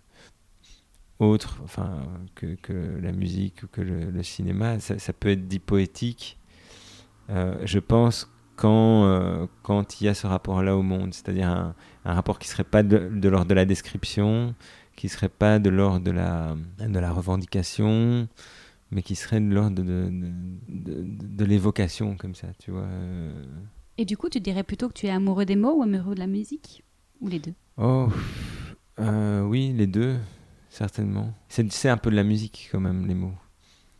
[1.24, 2.02] autre enfin,
[2.34, 4.78] que, que, la musique ou que le, cinéma.
[4.80, 6.38] Ça, peut être dit poétique,
[7.30, 11.74] euh, je pense, quand, euh, quand il y a ce rapport-là au monde, c'est-à-dire un,
[12.04, 14.54] un, rapport qui ne serait pas de, de l'ordre de la description,
[14.96, 18.28] qui ne serait pas de l'ordre de la, de la revendication,
[18.90, 20.08] mais qui serait de l'ordre de,
[20.68, 22.86] de, de, l'évocation, comme ça, tu vois.
[23.98, 26.20] Et du coup, tu dirais plutôt que tu es amoureux des mots ou amoureux de
[26.20, 26.84] la musique?
[27.20, 27.54] Ou les deux?
[27.76, 28.08] Oh,
[29.00, 30.16] euh, oui, les deux,
[30.74, 31.32] certainement.
[31.48, 33.34] C'est un peu de la musique quand même, les mots.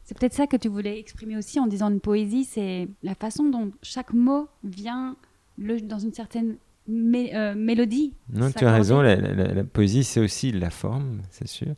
[0.05, 3.49] C'est peut-être ça que tu voulais exprimer aussi en disant une poésie, c'est la façon
[3.49, 5.17] dont chaque mot vient
[5.57, 6.57] le, dans une certaine
[6.91, 8.13] euh, mélodie.
[8.31, 11.75] Non, tu as raison, la, poésie c'est aussi la forme, c'est sûr.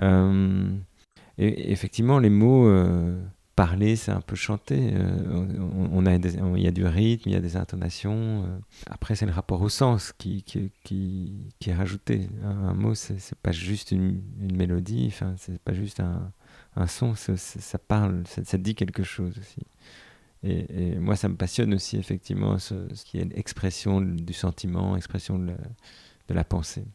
[0.00, 0.70] Euh,
[1.36, 2.66] et effectivement, les mots
[3.60, 4.94] parler, c'est un peu chanter.
[4.94, 8.44] Euh, il y a du rythme, il y a des intonations.
[8.46, 8.58] Euh.
[8.86, 10.42] Après, c'est le rapport au sens qui,
[11.66, 12.30] est rajouté.
[12.42, 18.22] Un, mot, c'est pas juste une, mélodie, enfin, c'est pas juste un, son, ça parle,
[18.26, 19.60] ça, dit quelque chose aussi.
[20.42, 26.34] Et, moi, ça me passionne aussi, effectivement, ce, qui est l'expression du sentiment, expression de
[26.34, 26.86] la pensée.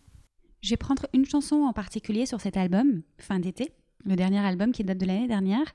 [0.63, 3.71] Je vais prendre une chanson en particulier sur cet album, Fin d'été,
[4.03, 5.71] le dernier album qui date de l'année dernière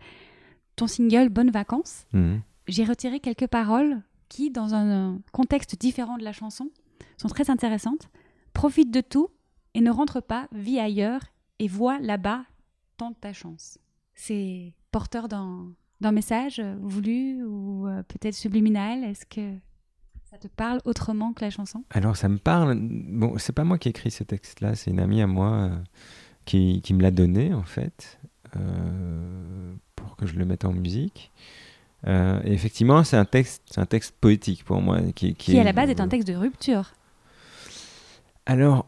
[0.81, 2.41] ton single Bonnes vacances, mhm.
[2.67, 6.71] j'ai retiré quelques paroles qui, dans un contexte différent de la chanson,
[7.19, 8.09] sont très intéressantes.
[8.55, 9.29] Profite de tout
[9.75, 11.21] et ne rentre pas, vis ailleurs
[11.59, 12.45] et vois là-bas,
[12.97, 13.77] tente ta chance.
[14.15, 19.05] C'est porteur d'un message voulu ou euh, peut-être subliminal.
[19.05, 19.53] Est-ce que
[20.31, 21.85] ça te parle autrement que la chanson?
[21.91, 22.75] Alors ça me parle.
[22.81, 25.77] Bon, c'est pas moi qui ai écrit ce texte-là, c'est une amie à moi euh,
[26.47, 28.19] qui, qui, me l'a donné en fait.
[28.57, 31.31] Euh, pour que je le mette en musique.
[32.07, 35.65] Euh, et effectivement, c'est un texte, c'est un texte poétique pour moi, qui, qui, à
[35.65, 36.93] la base est un texte de rupture.
[38.47, 38.87] Alors,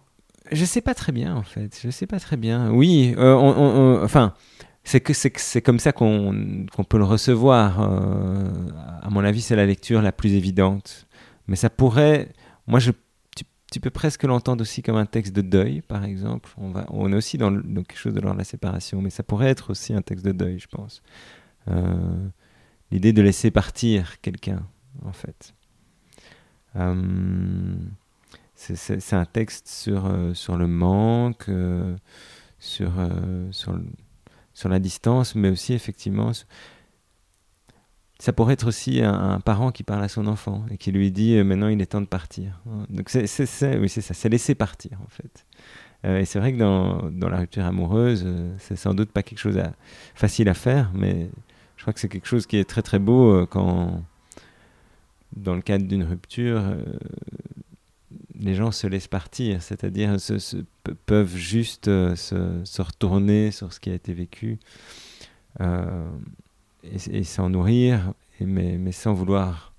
[0.51, 1.79] je sais pas très bien en fait.
[1.83, 2.71] Je sais pas très bien.
[2.71, 4.35] Oui, euh, on, enfin,
[4.85, 6.57] c'est que c'est comme ça qu'on
[6.89, 7.81] peut le recevoir.
[7.81, 8.51] Euh,
[9.03, 11.07] à mon avis, c'est la lecture la plus évidente.
[11.49, 12.29] Mais ça pourrait.
[12.67, 12.93] Moi, je
[13.73, 16.51] tu peux presque l'entendre aussi comme un texte de deuil, par exemple.
[16.59, 19.71] On, est aussi dans, quelque chose de l'ordre de la séparation, mais ça pourrait être
[19.71, 21.03] aussi un texte de deuil, je pense.
[21.69, 22.29] Euh,
[22.91, 24.67] l'idée de laisser partir quelqu'un,
[25.05, 25.55] en fait.
[26.77, 27.75] Euh,
[28.55, 31.51] c'est un texte sur, euh, sur le manque,
[32.59, 32.93] sur,
[33.51, 36.33] sur, la distance, mais aussi effectivement
[38.23, 41.35] ça pourrait être aussi un, parent qui parle à son enfant et qui lui dit
[41.35, 42.61] euh, maintenant il est temps de partir.
[42.89, 45.45] Donc c'est ça, c'est laisser partir en fait.
[46.05, 49.41] Euh, et c'est vrai que dans, la rupture amoureuse, euh, c'est sans doute pas quelque
[49.41, 49.73] chose à,
[50.15, 51.31] facile à faire, mais
[51.77, 54.05] je crois que c'est quelque chose qui est très très beau quand,
[55.35, 56.63] dans le cadre d'une rupture,
[58.39, 60.63] les gens se laissent partir, c'est-à-dire se,
[61.07, 64.61] peuvent juste se, retourner sur ce qui a été vécu
[66.85, 69.75] et, s'en nourrir, mais, mais, sans vouloir,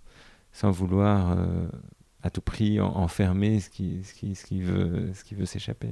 [0.51, 1.67] sans vouloir euh,
[2.21, 5.89] à tout prix enfermer ce qui, ce qui, ce qui veut, ce qui veut s'échapper.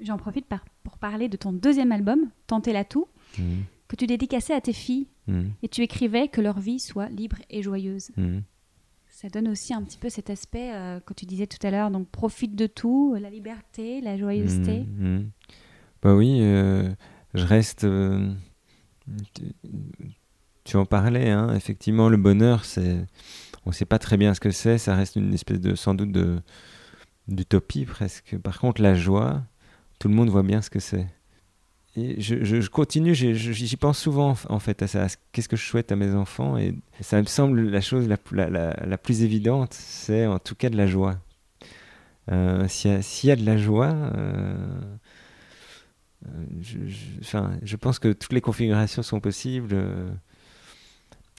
[0.00, 0.46] J'en profite
[0.82, 3.06] pour parler de ton deuxième album, Tenter la tout,
[3.38, 3.42] mmh.
[3.88, 5.08] que tu dédicassais à tes filles.
[5.26, 5.42] Mmh.
[5.62, 8.10] Et tu écrivais que leur vie soit libre et joyeuse.
[8.16, 8.38] Mmh.
[9.08, 11.90] Ça donne aussi un petit peu cet aspect euh, que tu disais tout à l'heure,
[11.90, 14.86] donc profite de tout, la liberté, la joyeuseté.
[16.02, 16.90] Bah oui, euh,
[17.34, 17.86] je reste
[20.64, 23.04] tu en parlais, hein, effectivement, le bonheur, c'est,
[23.66, 25.94] on ne sait pas très bien ce que c'est, ça reste une espèce de, sans
[25.94, 26.40] doute, de,
[27.28, 28.36] d'utopie presque.
[28.38, 29.42] Par contre, la joie,
[29.98, 31.06] tout le monde voit bien ce que c'est.
[31.96, 35.08] Et je, continue, j'y pense souvent en fait à ça.
[35.32, 39.22] Qu'est-ce que je souhaite à mes enfants Et ça me semble la chose la, plus
[39.22, 41.18] évidente, c'est en tout cas de la joie.
[42.30, 44.54] Euh, s'il, y a, de la joie, euh,
[46.26, 46.78] euh, je,
[47.62, 49.70] je pense que toutes les configurations sont possibles.
[49.72, 50.10] Euh.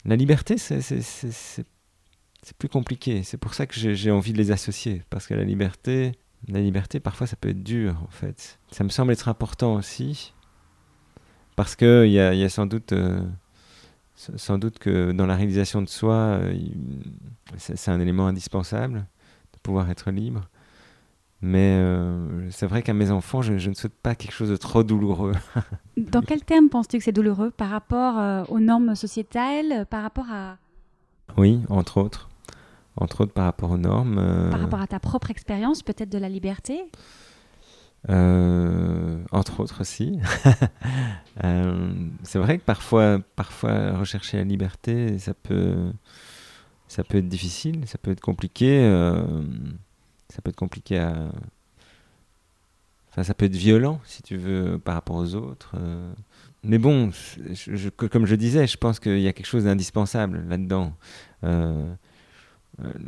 [0.04, 1.66] La liberté, c'est
[2.58, 3.22] plus compliqué.
[3.22, 5.02] C'est pour ça que j'ai envie de les associer.
[5.10, 6.12] Parce que la liberté,
[6.48, 8.58] la liberté, parfois, ça peut être dur, en fait.
[8.72, 10.34] Ça me semble être important aussi.
[11.54, 12.92] Parce qu'il y y a sans doute.
[12.92, 13.22] Euh,
[14.14, 16.38] sans doute que dans la réalisation de soi,
[17.56, 19.06] c'est un élément indispensable
[19.52, 20.48] de pouvoir être libre.
[21.42, 24.84] Mais euh, c'est vrai qu'à mes enfants, je, ne souhaite pas quelque chose de trop
[24.84, 25.34] douloureux.
[25.96, 30.56] Dans quel terme penses-tu que c'est douloureux Par rapport aux normes sociétales Par rapport à...
[31.36, 32.28] Oui, entre autres
[32.96, 34.18] entre autres par rapport aux normes.
[34.18, 36.82] Euh, par rapport à ta propre expérience, peut-être de la liberté?
[38.10, 40.18] Euh, entre autres aussi.
[41.44, 45.90] Euh, c'est vrai que parfois, parfois rechercher la liberté, ça peut,
[46.86, 48.86] ça peut être difficile, ça peut être compliqué,
[50.32, 51.30] ça peut être compliqué à,
[53.10, 55.74] enfin ça peut être violent si tu veux par rapport aux autres.
[56.64, 57.10] Mais bon,
[57.96, 60.94] comme je disais, je pense qu'il y a quelque chose d'indispensable là-dedans.
[61.44, 61.94] Euh,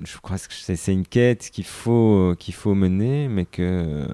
[0.04, 4.06] je crois que c'est une quête qu'il faut, qu'il faut mener, mais que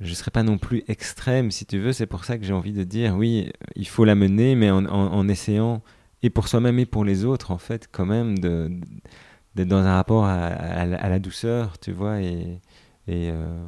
[0.00, 1.92] je ne serai pas non plus extrême, si tu veux.
[1.92, 4.84] C'est pour ça que j'ai envie de dire, oui, il faut la mener, mais en,
[4.86, 5.82] en, essayant,
[6.22, 8.34] et pour soi-même et pour les autres, en fait, quand même,
[9.54, 12.60] d'être dans un rapport à, la douceur, tu vois, et,
[13.06, 13.66] et, euh,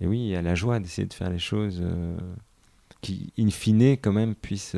[0.00, 2.16] et, oui, à la joie d'essayer de faire les choses euh,
[3.00, 4.76] qui, in fine, quand même, puissent,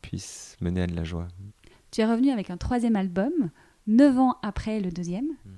[0.00, 1.28] puissent mener à de la joie.
[1.90, 3.50] Tu es revenu avec un troisième album
[3.86, 5.26] neuf ans après le deuxième.
[5.26, 5.50] Hmm.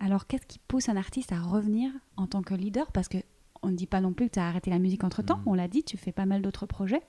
[0.00, 2.90] Alors, qu'est-ce qui pousse un artiste à revenir en tant que leader?
[2.92, 3.18] Parce que
[3.62, 5.48] on ne dit pas non plus que tu as arrêté la musique entre-temps, hmm.
[5.48, 7.02] on l'a dit, tu fais pas mal d'autres projets.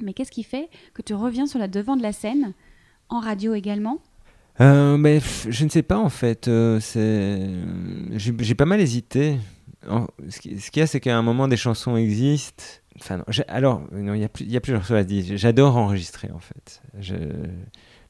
[0.00, 2.52] Mais qu'est-ce qui fait que tu reviens sur la devant de la scène,
[3.08, 4.00] en radio également?
[4.60, 6.48] Euh, mais je ne sais pas en fait.
[6.48, 6.80] Euh,
[8.12, 9.38] j'ai pas mal hésité.
[10.28, 12.64] ce qu'il y a, c'est qu'à un moment, des chansons existent.
[13.00, 15.36] Enfin, non, alors, il y, a plusieurs choses à dire.
[15.36, 16.80] J'adore enregistrer en fait.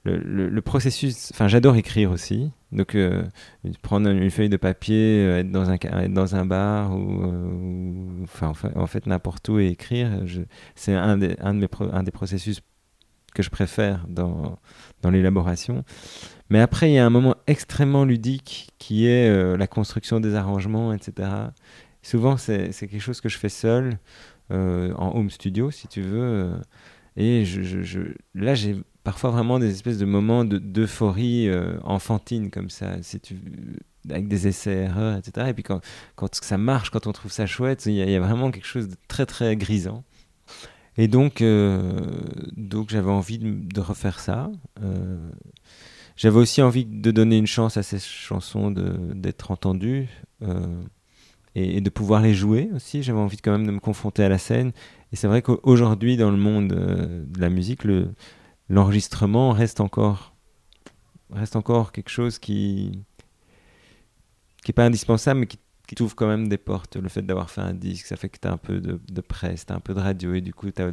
[0.07, 3.24] Le, processus, enfin j'adore écrire aussi, donc euh,
[3.80, 8.52] prendre une feuille de papier, euh, être, dans un, être dans un bar ou, enfin,
[8.74, 10.11] en fait n'importe où et écrire,
[10.74, 12.61] c'est un un des processus
[13.35, 14.59] que je préfère dans,
[15.03, 15.85] dans l'élaboration.
[16.51, 20.92] Mais après, il y a un moment extrêmement ludique qui est la construction des arrangements,
[20.92, 21.29] etc.
[22.03, 23.99] Souvent, c'est quelque chose que je fais seul,
[24.51, 26.55] en home studio, si tu veux.
[27.16, 28.01] et je,
[28.35, 33.37] là, j'ai parfois vraiment des espèces de moments d'euphorie euh, enfantine comme ça, tu,
[34.11, 35.49] avec des essais-erreurs, etc.
[35.51, 35.81] Et puis quand,
[36.16, 38.97] quand ça marche, quand on trouve ça chouette, il y, a vraiment quelque chose de
[39.07, 40.03] très très grisant.
[40.96, 42.00] Et donc, euh,
[42.57, 44.50] donc j'avais envie de, refaire ça.
[44.83, 45.30] Euh,
[46.16, 50.09] j'avais aussi envie de donner une chance à ces chansons d'être entendues
[51.57, 53.02] et, et, de pouvoir les jouer aussi.
[53.02, 54.72] J'avais envie quand même de me confronter à la scène.
[55.12, 58.12] Et c'est vrai qu'aujourd'hui, dans le monde de la musique, le,
[58.68, 60.35] l'enregistrement reste encore,
[61.30, 63.04] reste encore quelque chose qui
[64.64, 66.97] qui pas indispensable, mais qui, qui t'ouvre quand même des portes.
[66.97, 69.66] Le fait d'avoir fait un disque, ça fait que tu as un peu de, presse,
[69.66, 70.92] tu as un peu de radio, et du coup, tu as,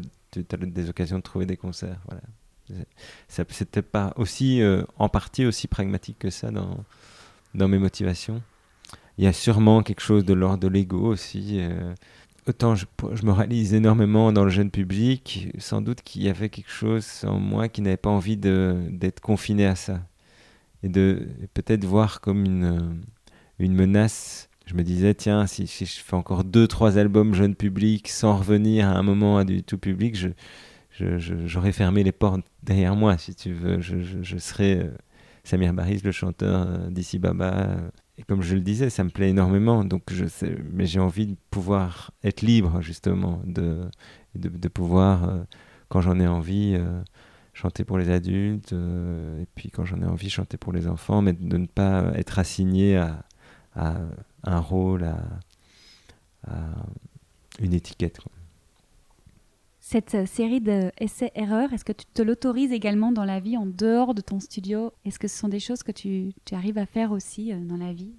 [0.58, 1.99] des occasions de trouver des concerts.
[2.08, 2.21] Voilà.
[3.27, 6.84] C'était pas aussi, euh, en partie aussi pragmatique que ça dans,
[7.54, 8.41] dans mes motivations.
[9.17, 11.58] Il y a sûrement quelque chose de l'ordre de l'ego aussi.
[11.60, 11.93] Euh,
[12.47, 12.86] autant je,
[13.23, 17.39] me réalise énormément dans le jeune public, sans doute qu'il y avait quelque chose en
[17.39, 19.99] moi qui n'avait pas envie d'être confiné à ça.
[20.84, 23.01] Et de peut-être voir comme une,
[23.60, 24.49] une menace.
[24.71, 28.88] Je me disais, tiens, si, je fais encore deux, trois albums jeune public sans revenir
[28.88, 30.29] à un moment à du tout public, je,
[31.45, 33.81] j'aurais fermé les portes derrière moi, si tu veux.
[33.81, 34.91] Je, je, serais euh,
[35.43, 39.10] Samir Baris, le chanteur euh, d'ici Baba, euh, et comme je le disais, ça me
[39.10, 39.84] plaît énormément.
[39.84, 40.23] Donc je
[40.71, 43.89] mais j'ai envie de pouvoir être libre justement, de,
[44.36, 45.43] de, pouvoir, euh,
[45.89, 46.79] quand j'en ai envie,
[47.51, 51.34] chanter pour les adultes, et puis quand j'en ai envie, chanter pour les enfants, mais
[51.34, 53.25] de ne pas être assigné à
[54.43, 55.17] un rôle, à,
[56.47, 56.56] à
[57.60, 58.19] une étiquette.
[59.91, 64.13] Cette euh, série d'essais-erreurs, est-ce que tu te l'autorises également dans la vie en dehors
[64.13, 64.93] de ton studio?
[65.06, 67.91] Est-ce que ce sont des choses que tu, arrives à faire aussi euh, dans la
[67.91, 68.13] vie?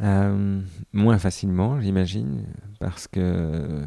[0.00, 0.60] Euh,
[0.92, 2.44] Moins facilement, j'imagine,
[2.80, 3.84] parce que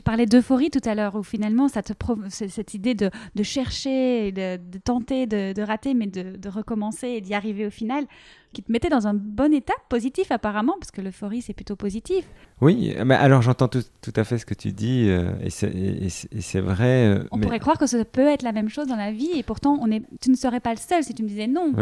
[0.00, 1.92] tu parlais d'euphorie tout à l'heure, où finalement, ça te
[2.30, 3.10] cette idée de,
[3.42, 8.06] chercher, de, tenter, de, rater, mais de, recommencer et d'y arriver au final,
[8.54, 12.24] qui te mettait dans un bon état positif apparemment, parce que l'euphorie, c'est plutôt positif.
[12.62, 13.82] Oui, mais alors j'entends tout,
[14.16, 17.06] à fait ce que tu dis, euh, et c'est vrai.
[17.06, 19.42] Euh, on pourrait croire que ça peut être la même chose dans la vie, et
[19.42, 21.74] pourtant, on est, tu ne serais pas le seul si tu me disais non.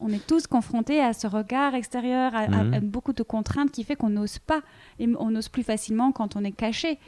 [0.00, 2.80] On, est tous confrontés à ce regard extérieur, à, à mhm.
[2.80, 4.62] beaucoup de contraintes qui fait qu'on n'ose pas,
[4.98, 6.98] et on ose plus facilement quand on est caché.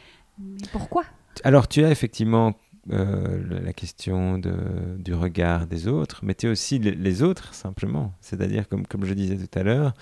[0.73, 1.05] Pourquoi?
[1.43, 2.55] Alors, tu as effectivement
[2.93, 8.15] euh, la question du regard des autres, mais tu es aussi les, autres, simplement.
[8.21, 9.95] C'est-à-dire, comme, je disais tout à l'heure,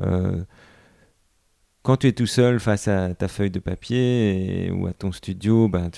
[0.00, 0.44] euh,
[1.82, 5.68] quand tu es tout seul face à ta feuille de papier ou à ton studio,
[5.68, 5.90] ben,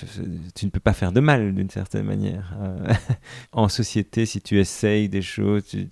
[0.54, 2.56] tu, ne peux pas faire de mal d'une certaine manière.
[2.60, 2.94] Euh,
[3.52, 5.88] en société, si tu essayes des choses, tu,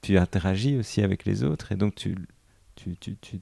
[0.00, 2.16] tu, interagis aussi avec les autres et donc tu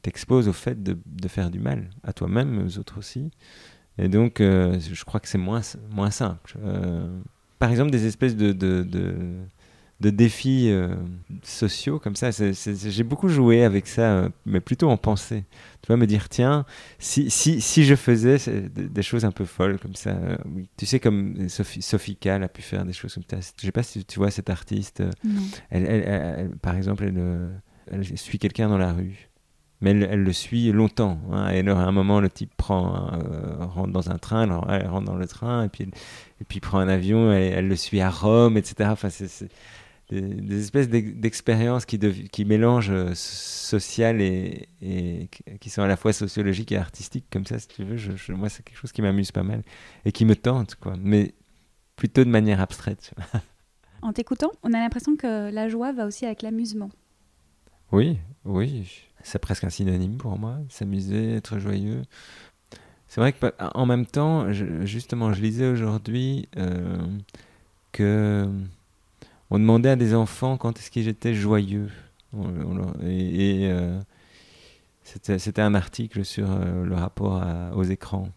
[0.02, 3.30] t'exposes au fait de, de, faire du mal à toi-même, aux autres aussi.
[4.00, 6.56] Et donc, euh, je crois que c'est moins, moins simple.
[6.64, 7.06] Euh,
[7.58, 8.82] par exemple, des espèces de, de,
[10.00, 10.94] de, défis euh,
[11.42, 15.44] sociaux comme ça, j'ai beaucoup joué avec ça, mais plutôt en pensée.
[15.82, 16.64] Tu vois, me dire, tiens,
[16.98, 18.38] si, si, si je faisais
[18.74, 20.16] des choses un peu folles comme ça,
[20.78, 23.52] tu sais, comme Sophie, Sophie Kahl a pu faire des choses comme ça.
[23.58, 25.02] Je sais pas si tu vois cette artiste.
[25.68, 29.29] Elle, elle, par exemple, elle, elle suit quelqu'un dans la rue
[29.80, 31.18] mais elle, le suit longtemps.
[31.32, 35.06] Hein, et à un moment, le type prend, euh, rentre dans un train, elle, rentre
[35.06, 35.84] dans le train, et puis,
[36.40, 38.90] et puis prend un avion, et elle le suit à Rome, etc.
[38.92, 39.48] Enfin, c'est
[40.10, 45.28] des, espèces d'expériences qui, qui mélangent euh, social et, et,
[45.60, 47.96] qui sont à la fois sociologiques et artistiques, comme ça, si tu veux.
[47.96, 49.62] Je, moi, c'est quelque chose qui m'amuse pas mal
[50.04, 50.94] et qui me tente, quoi.
[50.98, 51.32] Mais
[51.96, 53.14] plutôt de manière abstraite.
[54.02, 56.88] En t'écoutant, on a l'impression que la joie va aussi avec l'amusement.
[57.92, 62.02] Oui, oui c'est presque un synonyme pour moi, s'amuser, être joyeux.
[63.08, 66.98] C'est vrai que en même temps, justement, je lisais aujourd'hui euh,
[67.92, 68.48] que
[69.50, 71.90] on demandait à des enfants quand est-ce qu'ils étaient joyeux.
[73.02, 74.00] et, euh,
[75.02, 77.42] c'était un article sur euh, le rapport
[77.74, 78.28] aux écrans.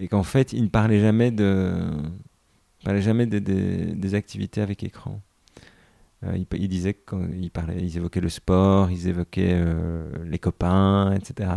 [0.00, 1.88] Et qu'en fait, ils ne parlaient jamais de,
[2.84, 5.20] parlaient jamais des activités avec écran.
[6.24, 11.50] Euh, ils, disaient qu'ils parlaient, ils évoquaient le sport, ils évoquaient euh, les copains, etc.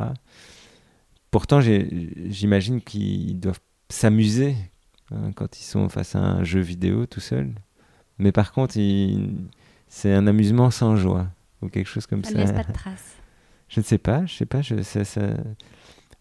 [1.31, 3.59] Pourtant, j'imagine qu'ils doivent
[3.89, 4.55] s'amuser
[5.11, 7.53] hein, quand ils sont face à un jeu vidéo tout seul.
[8.19, 8.75] Mais par contre,
[9.87, 11.27] c'est un amusement sans joie
[11.61, 12.31] ou quelque chose comme ça.
[12.31, 13.15] Ça ne laisse pas de traces.
[13.67, 14.61] Je ne sais pas, je sais pas.
[14.61, 15.21] Je, ça,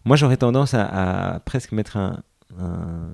[0.03, 2.23] Moi, j'aurais tendance à, presque mettre un,
[2.59, 3.09] un,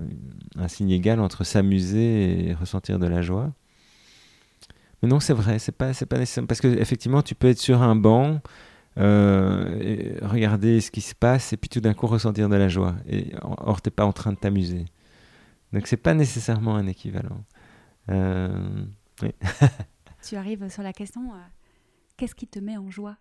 [0.57, 3.53] un signe égal entre s'amuser et ressentir de la joie.
[5.01, 6.45] Mais non, c'est vrai, c'est pas, c'est pas nécessaire.
[6.47, 8.41] Parce que effectivement, tu peux être sur un banc,
[8.97, 12.95] euh, regarder ce qui se passe, et puis tout d'un coup ressentir de la joie.
[13.07, 14.85] Et, or, t'es pas en train de t'amuser.
[15.71, 17.45] Donc, c'est pas nécessairement un équivalent.
[18.09, 18.83] Euh,
[20.23, 21.37] tu arrives sur la question euh,
[22.17, 23.17] qu'est-ce qui te met en joie?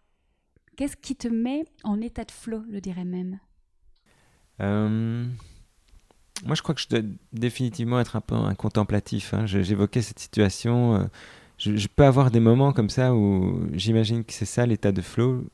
[0.76, 3.39] Qu'est-ce qui te met en état de flow, je dirais même?
[6.45, 7.01] Moi, je crois que je dois
[7.33, 9.35] définitivement être un peu un contemplatif.
[9.35, 9.47] Hein.
[9.47, 11.09] J'évoquais cette situation
[11.59, 15.45] je, peux avoir des moments comme ça où j'imagine que c'est ça l'état de flow.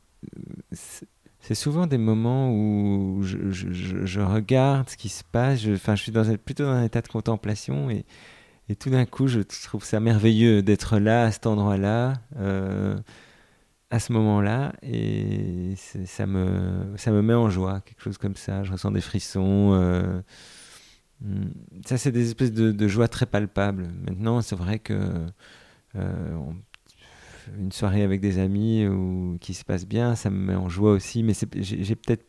[1.40, 5.66] C'est souvent des moments où je, regarde ce qui se passe.
[5.66, 8.04] Enfin, je, suis plutôt dans un état de contemplation et,
[8.78, 12.96] tout d'un coup, je trouve ça merveilleux d'être là, à cet endroit-là, euh,
[13.90, 14.74] à ce moment-là.
[14.82, 18.62] Et ça me, ça me met en joie, quelque chose comme ça.
[18.62, 19.72] Je ressens des frissons.
[19.74, 20.20] Euh,
[21.22, 21.48] hmm.
[21.86, 23.88] ça, c'est des espèces de joie très palpables.
[24.06, 25.26] Maintenant, c'est vrai que
[25.96, 26.36] euh,
[27.58, 30.92] une soirée avec des amis ou qui se passe bien, ça me met en joie
[30.92, 31.22] aussi.
[31.22, 32.24] Mais j'ai peut-être,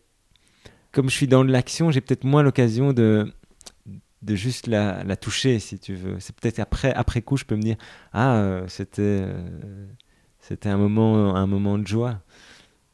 [0.92, 3.32] comme je suis dans l'action, j'ai peut-être moins l'occasion de
[4.26, 6.20] de juste la, toucher, si tu veux.
[6.20, 7.78] C'est peut-être après, après coup, je peux me dire,
[8.12, 9.86] ah, euh, c'était, euh,
[10.40, 12.22] c'était un moment, un moment de joie.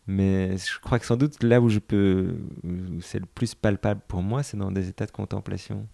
[0.08, 2.36] Mais je crois que sans doute là où je peux,
[3.00, 5.88] c'est le plus palpable pour moi, c'est dans des états de contemplation.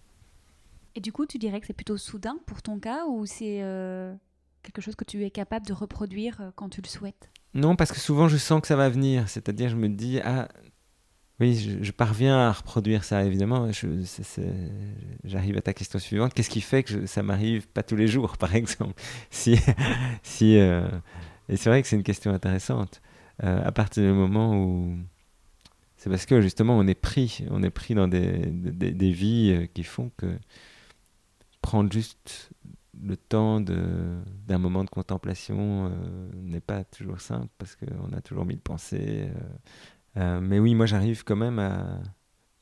[0.96, 3.60] Et du coup, tu dirais que c'est plutôt soudain pour ton cas ou c'est
[4.62, 7.92] quelque chose que tu es capable de reproduire euh, quand tu le souhaites Non, parce
[7.92, 9.28] que souvent je sens que ça va venir.
[9.28, 10.48] C'est-à-dire, je me dis, ah,
[11.40, 13.70] oui, je, parviens à reproduire ça, évidemment.
[15.24, 16.34] J'arrive à ta question suivante.
[16.34, 19.00] Qu'est-ce qui fait que ça m'arrive pas tous les jours, par exemple?
[19.30, 19.56] Si,
[20.22, 20.88] si, euh,
[21.48, 23.00] Et c'est vrai que c'est une question intéressante.
[23.44, 24.96] Euh, à partir du moment où.
[25.96, 29.82] C'est parce que justement, on est pris, on est pris dans des, des vies qui
[29.82, 30.38] font que
[31.60, 32.50] prendre juste
[33.02, 38.44] le temps d'un moment de contemplation euh, n'est pas toujours simple parce qu'on a toujours
[38.44, 39.28] mille pensées.
[39.28, 39.40] Euh,
[40.16, 42.00] euh, mais oui, moi j'arrive quand même à.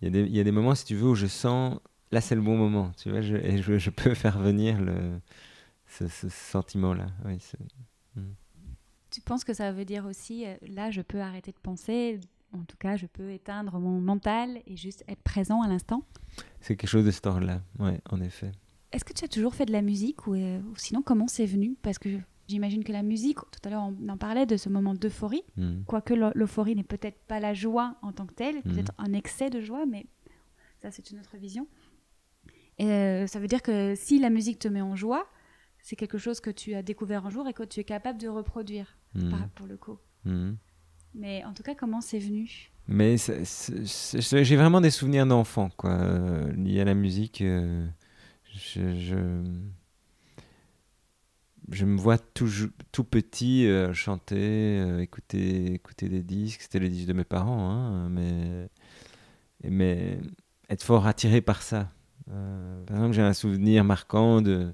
[0.02, 1.78] Il y, y, a des moments, si tu veux, où je sens.
[2.12, 5.20] Là, c'est le bon moment, tu vois, je, et je, je, peux faire venir le,
[5.86, 7.06] ce, sentiment-là.
[7.24, 7.38] Oui,
[8.14, 8.34] hmm.
[9.10, 12.20] Tu penses que ça veut dire aussi, là, je peux arrêter de penser,
[12.52, 16.02] en tout cas, je peux éteindre mon mental et juste être présent à l'instant?
[16.60, 18.52] C'est quelque chose de cet ordre-là, oui, en effet.
[18.92, 21.76] Est-ce que tu as toujours fait de la musique euh, ou, sinon comment c'est venu?
[21.82, 22.08] Parce que
[22.48, 25.82] j'imagine que la musique, tout à l'heure on en parlait de ce moment d'euphorie, hmm.
[25.86, 28.62] quoique l'euphorie n'est peut-être pas la joie en tant que telle, hmm.
[28.72, 30.06] peut-être un excès de joie, mais
[30.80, 31.66] ça c'est une autre vision.
[32.78, 35.26] Et ça veut dire que si la musique te met en joie,
[35.80, 38.28] c'est quelque chose que tu as découvert un jour et que tu es capable de
[38.28, 38.98] reproduire,
[39.30, 39.98] par- pour le coup.
[41.14, 42.70] Mais en tout cas, comment c'est venu?
[42.86, 47.40] Mais j'ai vraiment des souvenirs d'enfant, quoi, euh, liés à la musique.
[47.40, 47.88] euh,
[48.56, 49.54] je,
[51.68, 52.48] je, me vois tout,
[52.92, 56.62] tout petit euh, chanter, euh, écouter, écouter des disques.
[56.62, 58.68] C'était les disques de mes parents, hein, mais,
[59.64, 60.18] mais
[60.70, 61.90] être fort attiré par ça.
[62.30, 64.72] Euh, par exemple, j'ai un souvenir marquant de,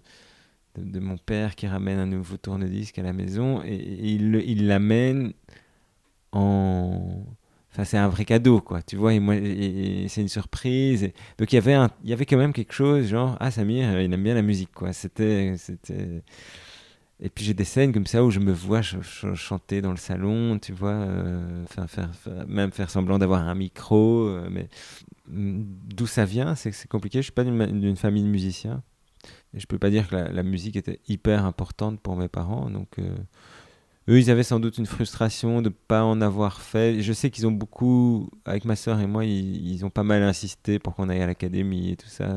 [0.76, 4.66] de, mon père qui ramène un nouveau tourne-disque à la maison et, et il il
[4.66, 5.32] l'amène
[6.32, 7.24] en.
[7.84, 8.82] C'est un vrai cadeau, quoi.
[8.82, 9.34] Tu vois, et moi,
[10.08, 11.10] c'est une surprise.
[11.38, 14.02] Donc, il y avait il y avait quand même quelque chose, genre, ah, Samir, euh,
[14.02, 14.92] il aime bien la musique, quoi.
[14.92, 16.22] C'était, c'était.
[17.20, 19.92] Et puis, j'ai des scènes comme ça où je me vois ch- ch- chanter dans
[19.92, 21.64] le salon, tu vois, euh,
[22.48, 24.26] même faire semblant d'avoir un micro.
[24.28, 24.68] euh, mais
[25.28, 25.62] mm,
[25.94, 27.18] d'où ça vient, c'est c'est compliqué.
[27.20, 28.82] Je suis pas d'une famille de musiciens.
[29.54, 32.70] Et je peux pas dire que la, la musique était hyper importante pour mes parents.
[32.70, 33.14] Donc, euh,
[34.08, 37.02] eux, ils avaient sans doute une frustration de pas en avoir fait.
[37.02, 40.78] Je sais qu'ils ont beaucoup, avec ma sœur et moi, ils, ont pas mal insisté
[40.78, 42.34] pour qu'on aille à l'académie et tout ça.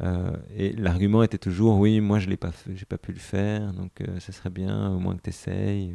[0.00, 2.50] Euh, et l'argument était toujours, oui, moi je l'ai pas
[2.88, 5.94] pas pu le faire, donc euh, ça serait bien, au moins que tu essayes,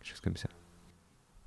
[0.00, 0.48] quelque chose comme ça.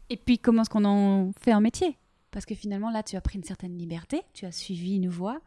[0.09, 1.97] Et puis, comment est-ce qu'on en fait un métier?
[2.31, 5.39] Parce que finalement, là, tu as pris une certaine liberté, tu as suivi une voie.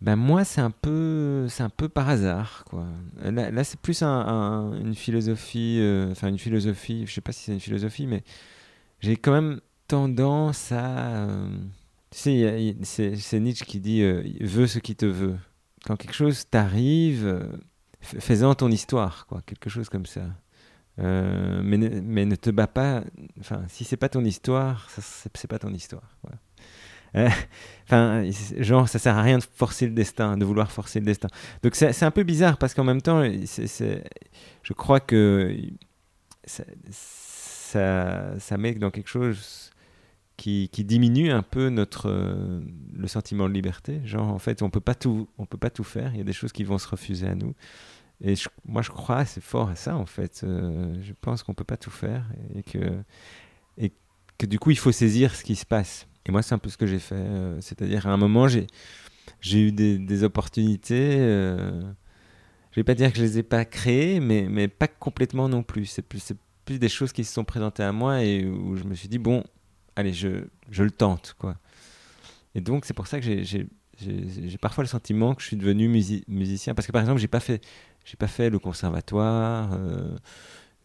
[0.00, 2.86] Ben moi, c'est un peu, c'est un peu par hasard, quoi.
[3.22, 7.04] Là, c'est plus un- un- une philosophie, euh, enfin une philosophie.
[7.06, 8.22] Je sais pas si c'est une philosophie, mais
[9.00, 11.50] j'ai quand même tendance à, euh,
[12.10, 12.76] tu sais,
[13.16, 15.36] c'est Nietzsche qui dit euh, "veux ce qui te veut".
[15.84, 17.42] Quand quelque chose t'arrive, euh,
[18.00, 20.22] fais-en ton histoire, quoi, quelque chose comme ça.
[20.98, 23.02] Euh, mais, ne, mais ne te bats pas.
[23.40, 24.88] Enfin, si c'est pas ton histoire,
[25.34, 26.16] c'est pas ton histoire.
[27.16, 27.28] Euh,
[27.90, 28.22] Enfin,
[28.58, 31.26] genre, ça sert à rien de forcer le destin, de vouloir forcer le destin.
[31.64, 35.56] Donc c'est un peu bizarre parce qu'en même temps, je crois que
[36.46, 36.66] ça,
[38.58, 39.72] met dans quelque chose
[40.36, 42.60] qui, diminue un peu notre euh,
[42.94, 44.00] le sentiment de liberté.
[44.04, 46.12] Genre, en fait, on peut peut pas tout faire.
[46.14, 47.56] Il y a des choses qui vont se refuser à nous.
[48.22, 48.34] Et
[48.64, 50.42] moi, je crois assez fort à ça, en fait.
[50.44, 53.02] Euh, je pense qu'on peut pas tout faire et que
[54.46, 56.06] du coup, il faut saisir ce qui se passe.
[56.26, 57.14] Et moi, c'est un peu ce que j'ai fait.
[57.14, 58.66] euh, C'est-à-dire, à un moment, j'ai
[59.52, 61.16] eu des, opportunités.
[61.18, 61.82] euh,
[62.72, 65.62] je vais pas dire que je les ai pas créées, mais, mais pas complètement non
[65.62, 65.86] plus.
[65.86, 66.32] C'est plus,
[66.64, 69.18] plus des choses qui se sont présentées à moi et où je me suis dit,
[69.18, 69.42] bon,
[69.96, 71.34] allez, je, je le tente.
[71.38, 71.56] quoi.
[72.54, 75.88] Et donc, c'est pour ça que j'ai- j'ai parfois le sentiment que je suis devenu
[75.88, 76.74] musi- musicien.
[76.74, 77.62] Parce que, par exemple, j'ai pas fait,
[78.04, 79.70] j'ai pas fait le conservatoire.
[79.74, 80.16] euh,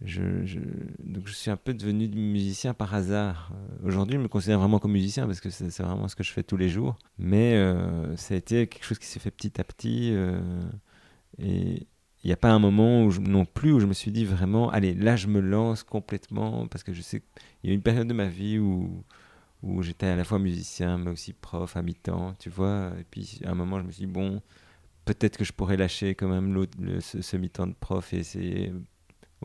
[0.02, 0.60] je,
[1.00, 3.52] donc je suis un peu devenu musicien par hasard.
[3.54, 6.32] Euh, Aujourd'hui, je me considère vraiment comme musicien parce que c'est vraiment ce que je
[6.32, 6.98] fais tous les jours.
[7.18, 10.12] Mais euh, ça a été quelque chose qui s'est fait petit à petit.
[10.14, 10.39] euh,
[11.38, 11.88] et
[12.24, 14.70] il n'y a pas un moment où non plus où je me suis dit vraiment,
[14.72, 17.20] allez, là je me lance complètement parce que je sais
[17.62, 19.04] qu'il y a une période de ma vie où,
[19.64, 22.91] où j'étais à la fois musicien mais aussi prof à mi-temps, tu vois.
[23.00, 24.41] Et puis à un moment, je me suis dit, bon,
[25.06, 26.66] peut-être que je pourrais lâcher quand même
[27.00, 28.74] ce, ce mi-temps de prof et essayer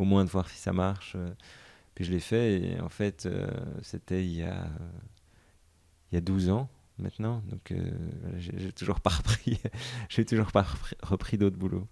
[0.01, 1.13] au moins de voir si ça marche.
[1.17, 1.31] euh.
[1.95, 3.47] Puis je l'ai fait et en fait, euh,
[3.83, 4.67] c'était il y a,
[6.11, 7.43] il y a 12 ans maintenant.
[7.49, 7.91] Donc euh,
[8.39, 9.61] j'ai toujours pas repris,
[10.09, 11.87] j'ai toujours pas repris, repris d'autres boulots.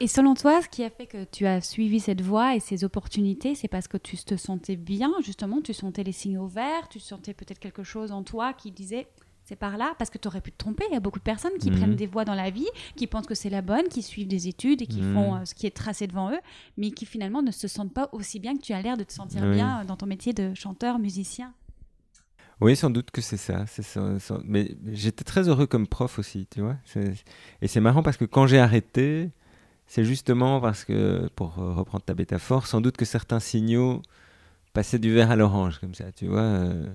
[0.00, 2.82] Et selon toi, ce qui a fait que tu as suivi cette voie et ces
[2.82, 6.98] opportunités, c'est parce que tu te sentais bien, justement, tu sentais les signaux verts, tu
[6.98, 9.06] sentais peut-être quelque chose en toi qui disait
[9.44, 10.84] c'est par là, parce que tu aurais pu te tromper.
[10.90, 11.76] Il y a beaucoup de personnes qui Mhm.
[11.78, 14.46] prennent des voies dans la vie, qui pensent que c'est la bonne, qui suivent des
[14.48, 15.12] études et qui Mhm.
[15.14, 16.38] font euh, ce qui est tracé devant eux,
[16.76, 19.12] mais qui finalement ne se sentent pas aussi bien que tu as l'air de te
[19.12, 19.54] sentir Oui.
[19.54, 21.52] bien euh, dans ton métier de chanteur, musicien.
[22.60, 23.64] Oui, sans doute que c'est ça.
[23.66, 26.76] c'est ça, ça- Mais j'étais très heureux comme prof aussi, tu vois.
[27.60, 29.30] Et c'est marrant parce que quand j'ai arrêté,
[29.88, 34.00] c'est justement parce que, pour reprendre ta métaphore, sans doute que certains signaux
[34.74, 36.40] passaient du vert à l'orange, comme ça, tu vois.
[36.40, 36.86] euh,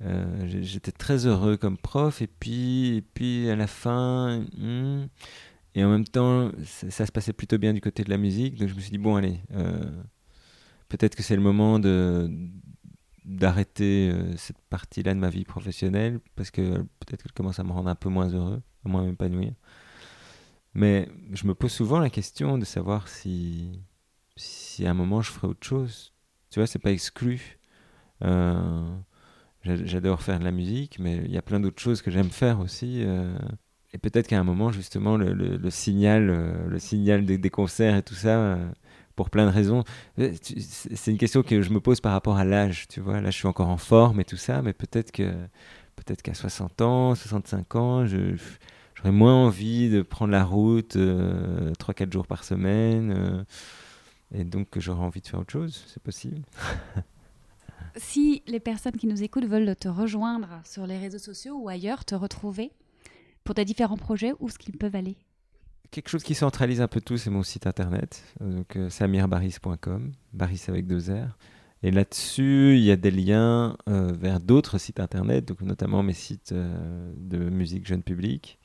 [0.00, 5.06] euh, J'étais très heureux comme prof, et puis, et puis à la fin, hmm,
[5.74, 8.68] et en même temps, ça, se passait plutôt bien du côté de la musique, donc
[8.68, 9.90] je me suis dit, bon, allez, euh,
[10.88, 12.30] peut-être que c'est le moment de
[13.24, 17.70] d'arrêter euh, cette partie-là de ma vie professionnelle parce que peut-être qu'elle commence à me
[17.70, 19.52] rendre un peu moins heureux, à moins m'épanouir.
[20.74, 23.80] Mais je me pose souvent la question de savoir si,
[24.36, 26.12] si à un moment je ferai autre chose.
[26.50, 27.58] Tu vois, c'est pas exclu.
[29.64, 32.58] J'adore faire de la musique, mais il y a plein d'autres choses que j'aime faire
[32.60, 33.02] aussi.
[33.04, 33.32] euh,
[33.94, 38.02] et peut-être qu'à un moment, justement, le, le- le signal, euh, signal des, concerts et
[38.02, 38.68] tout ça, euh,
[39.16, 39.84] pour plein de raisons,
[40.18, 43.20] euh, c'est une question que je me pose par rapport à l'âge, tu vois.
[43.20, 45.30] Là, je suis encore en forme et tout ça, mais peut-être que
[45.96, 50.96] peut-être qu'à 60 ans, 65 ans, j'aurais moins envie de prendre la route
[51.78, 53.44] 3-4 jours par semaine.
[54.34, 56.42] et donc j'aurais envie de faire autre chose, c'est possible.
[57.96, 62.04] si les personnes qui nous écoutent veulent te rejoindre sur les réseaux sociaux ou ailleurs,
[62.04, 62.72] te retrouver
[63.44, 65.16] pour tes différents projets, où est-ce qu'ils peuvent aller?
[65.90, 70.64] Quelque chose qui centralise un peu tout, c'est mon site internet, donc euh, samirbaris.com, Baris
[70.68, 71.36] avec deux R.
[71.82, 76.12] Et là-dessus, il y a des liens euh, vers d'autres sites internet, donc notamment mes
[76.12, 78.58] sites euh, de musique jeune public,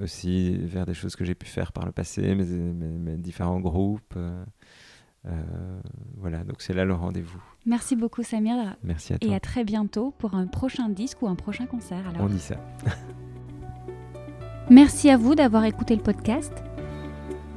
[0.00, 4.16] aussi vers des choses que j'ai pu faire par le passé, mes différents groupes.
[6.18, 7.42] Voilà, donc c'est là le rendez-vous.
[7.66, 8.76] Merci beaucoup Samir.
[8.82, 9.30] Merci à toi.
[9.30, 12.02] Et à très bientôt pour un prochain disque ou un prochain concert.
[12.18, 12.56] On dit ça.
[14.70, 16.52] Merci à vous d'avoir écouté le podcast.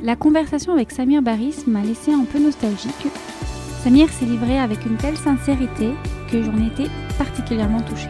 [0.02, 3.08] La conversation avec Samir Baris m'a laissé un peu nostalgique.
[3.80, 5.92] Samir s'est livré avec une telle sincérité
[6.30, 8.10] que j'en étais particulièrement touchée.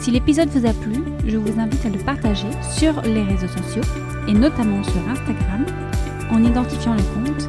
[0.00, 3.82] Si l'épisode vous a plu, je vous invite à le partager sur les réseaux sociaux
[4.28, 5.64] et notamment sur Instagram
[6.30, 7.48] en identifiant le compte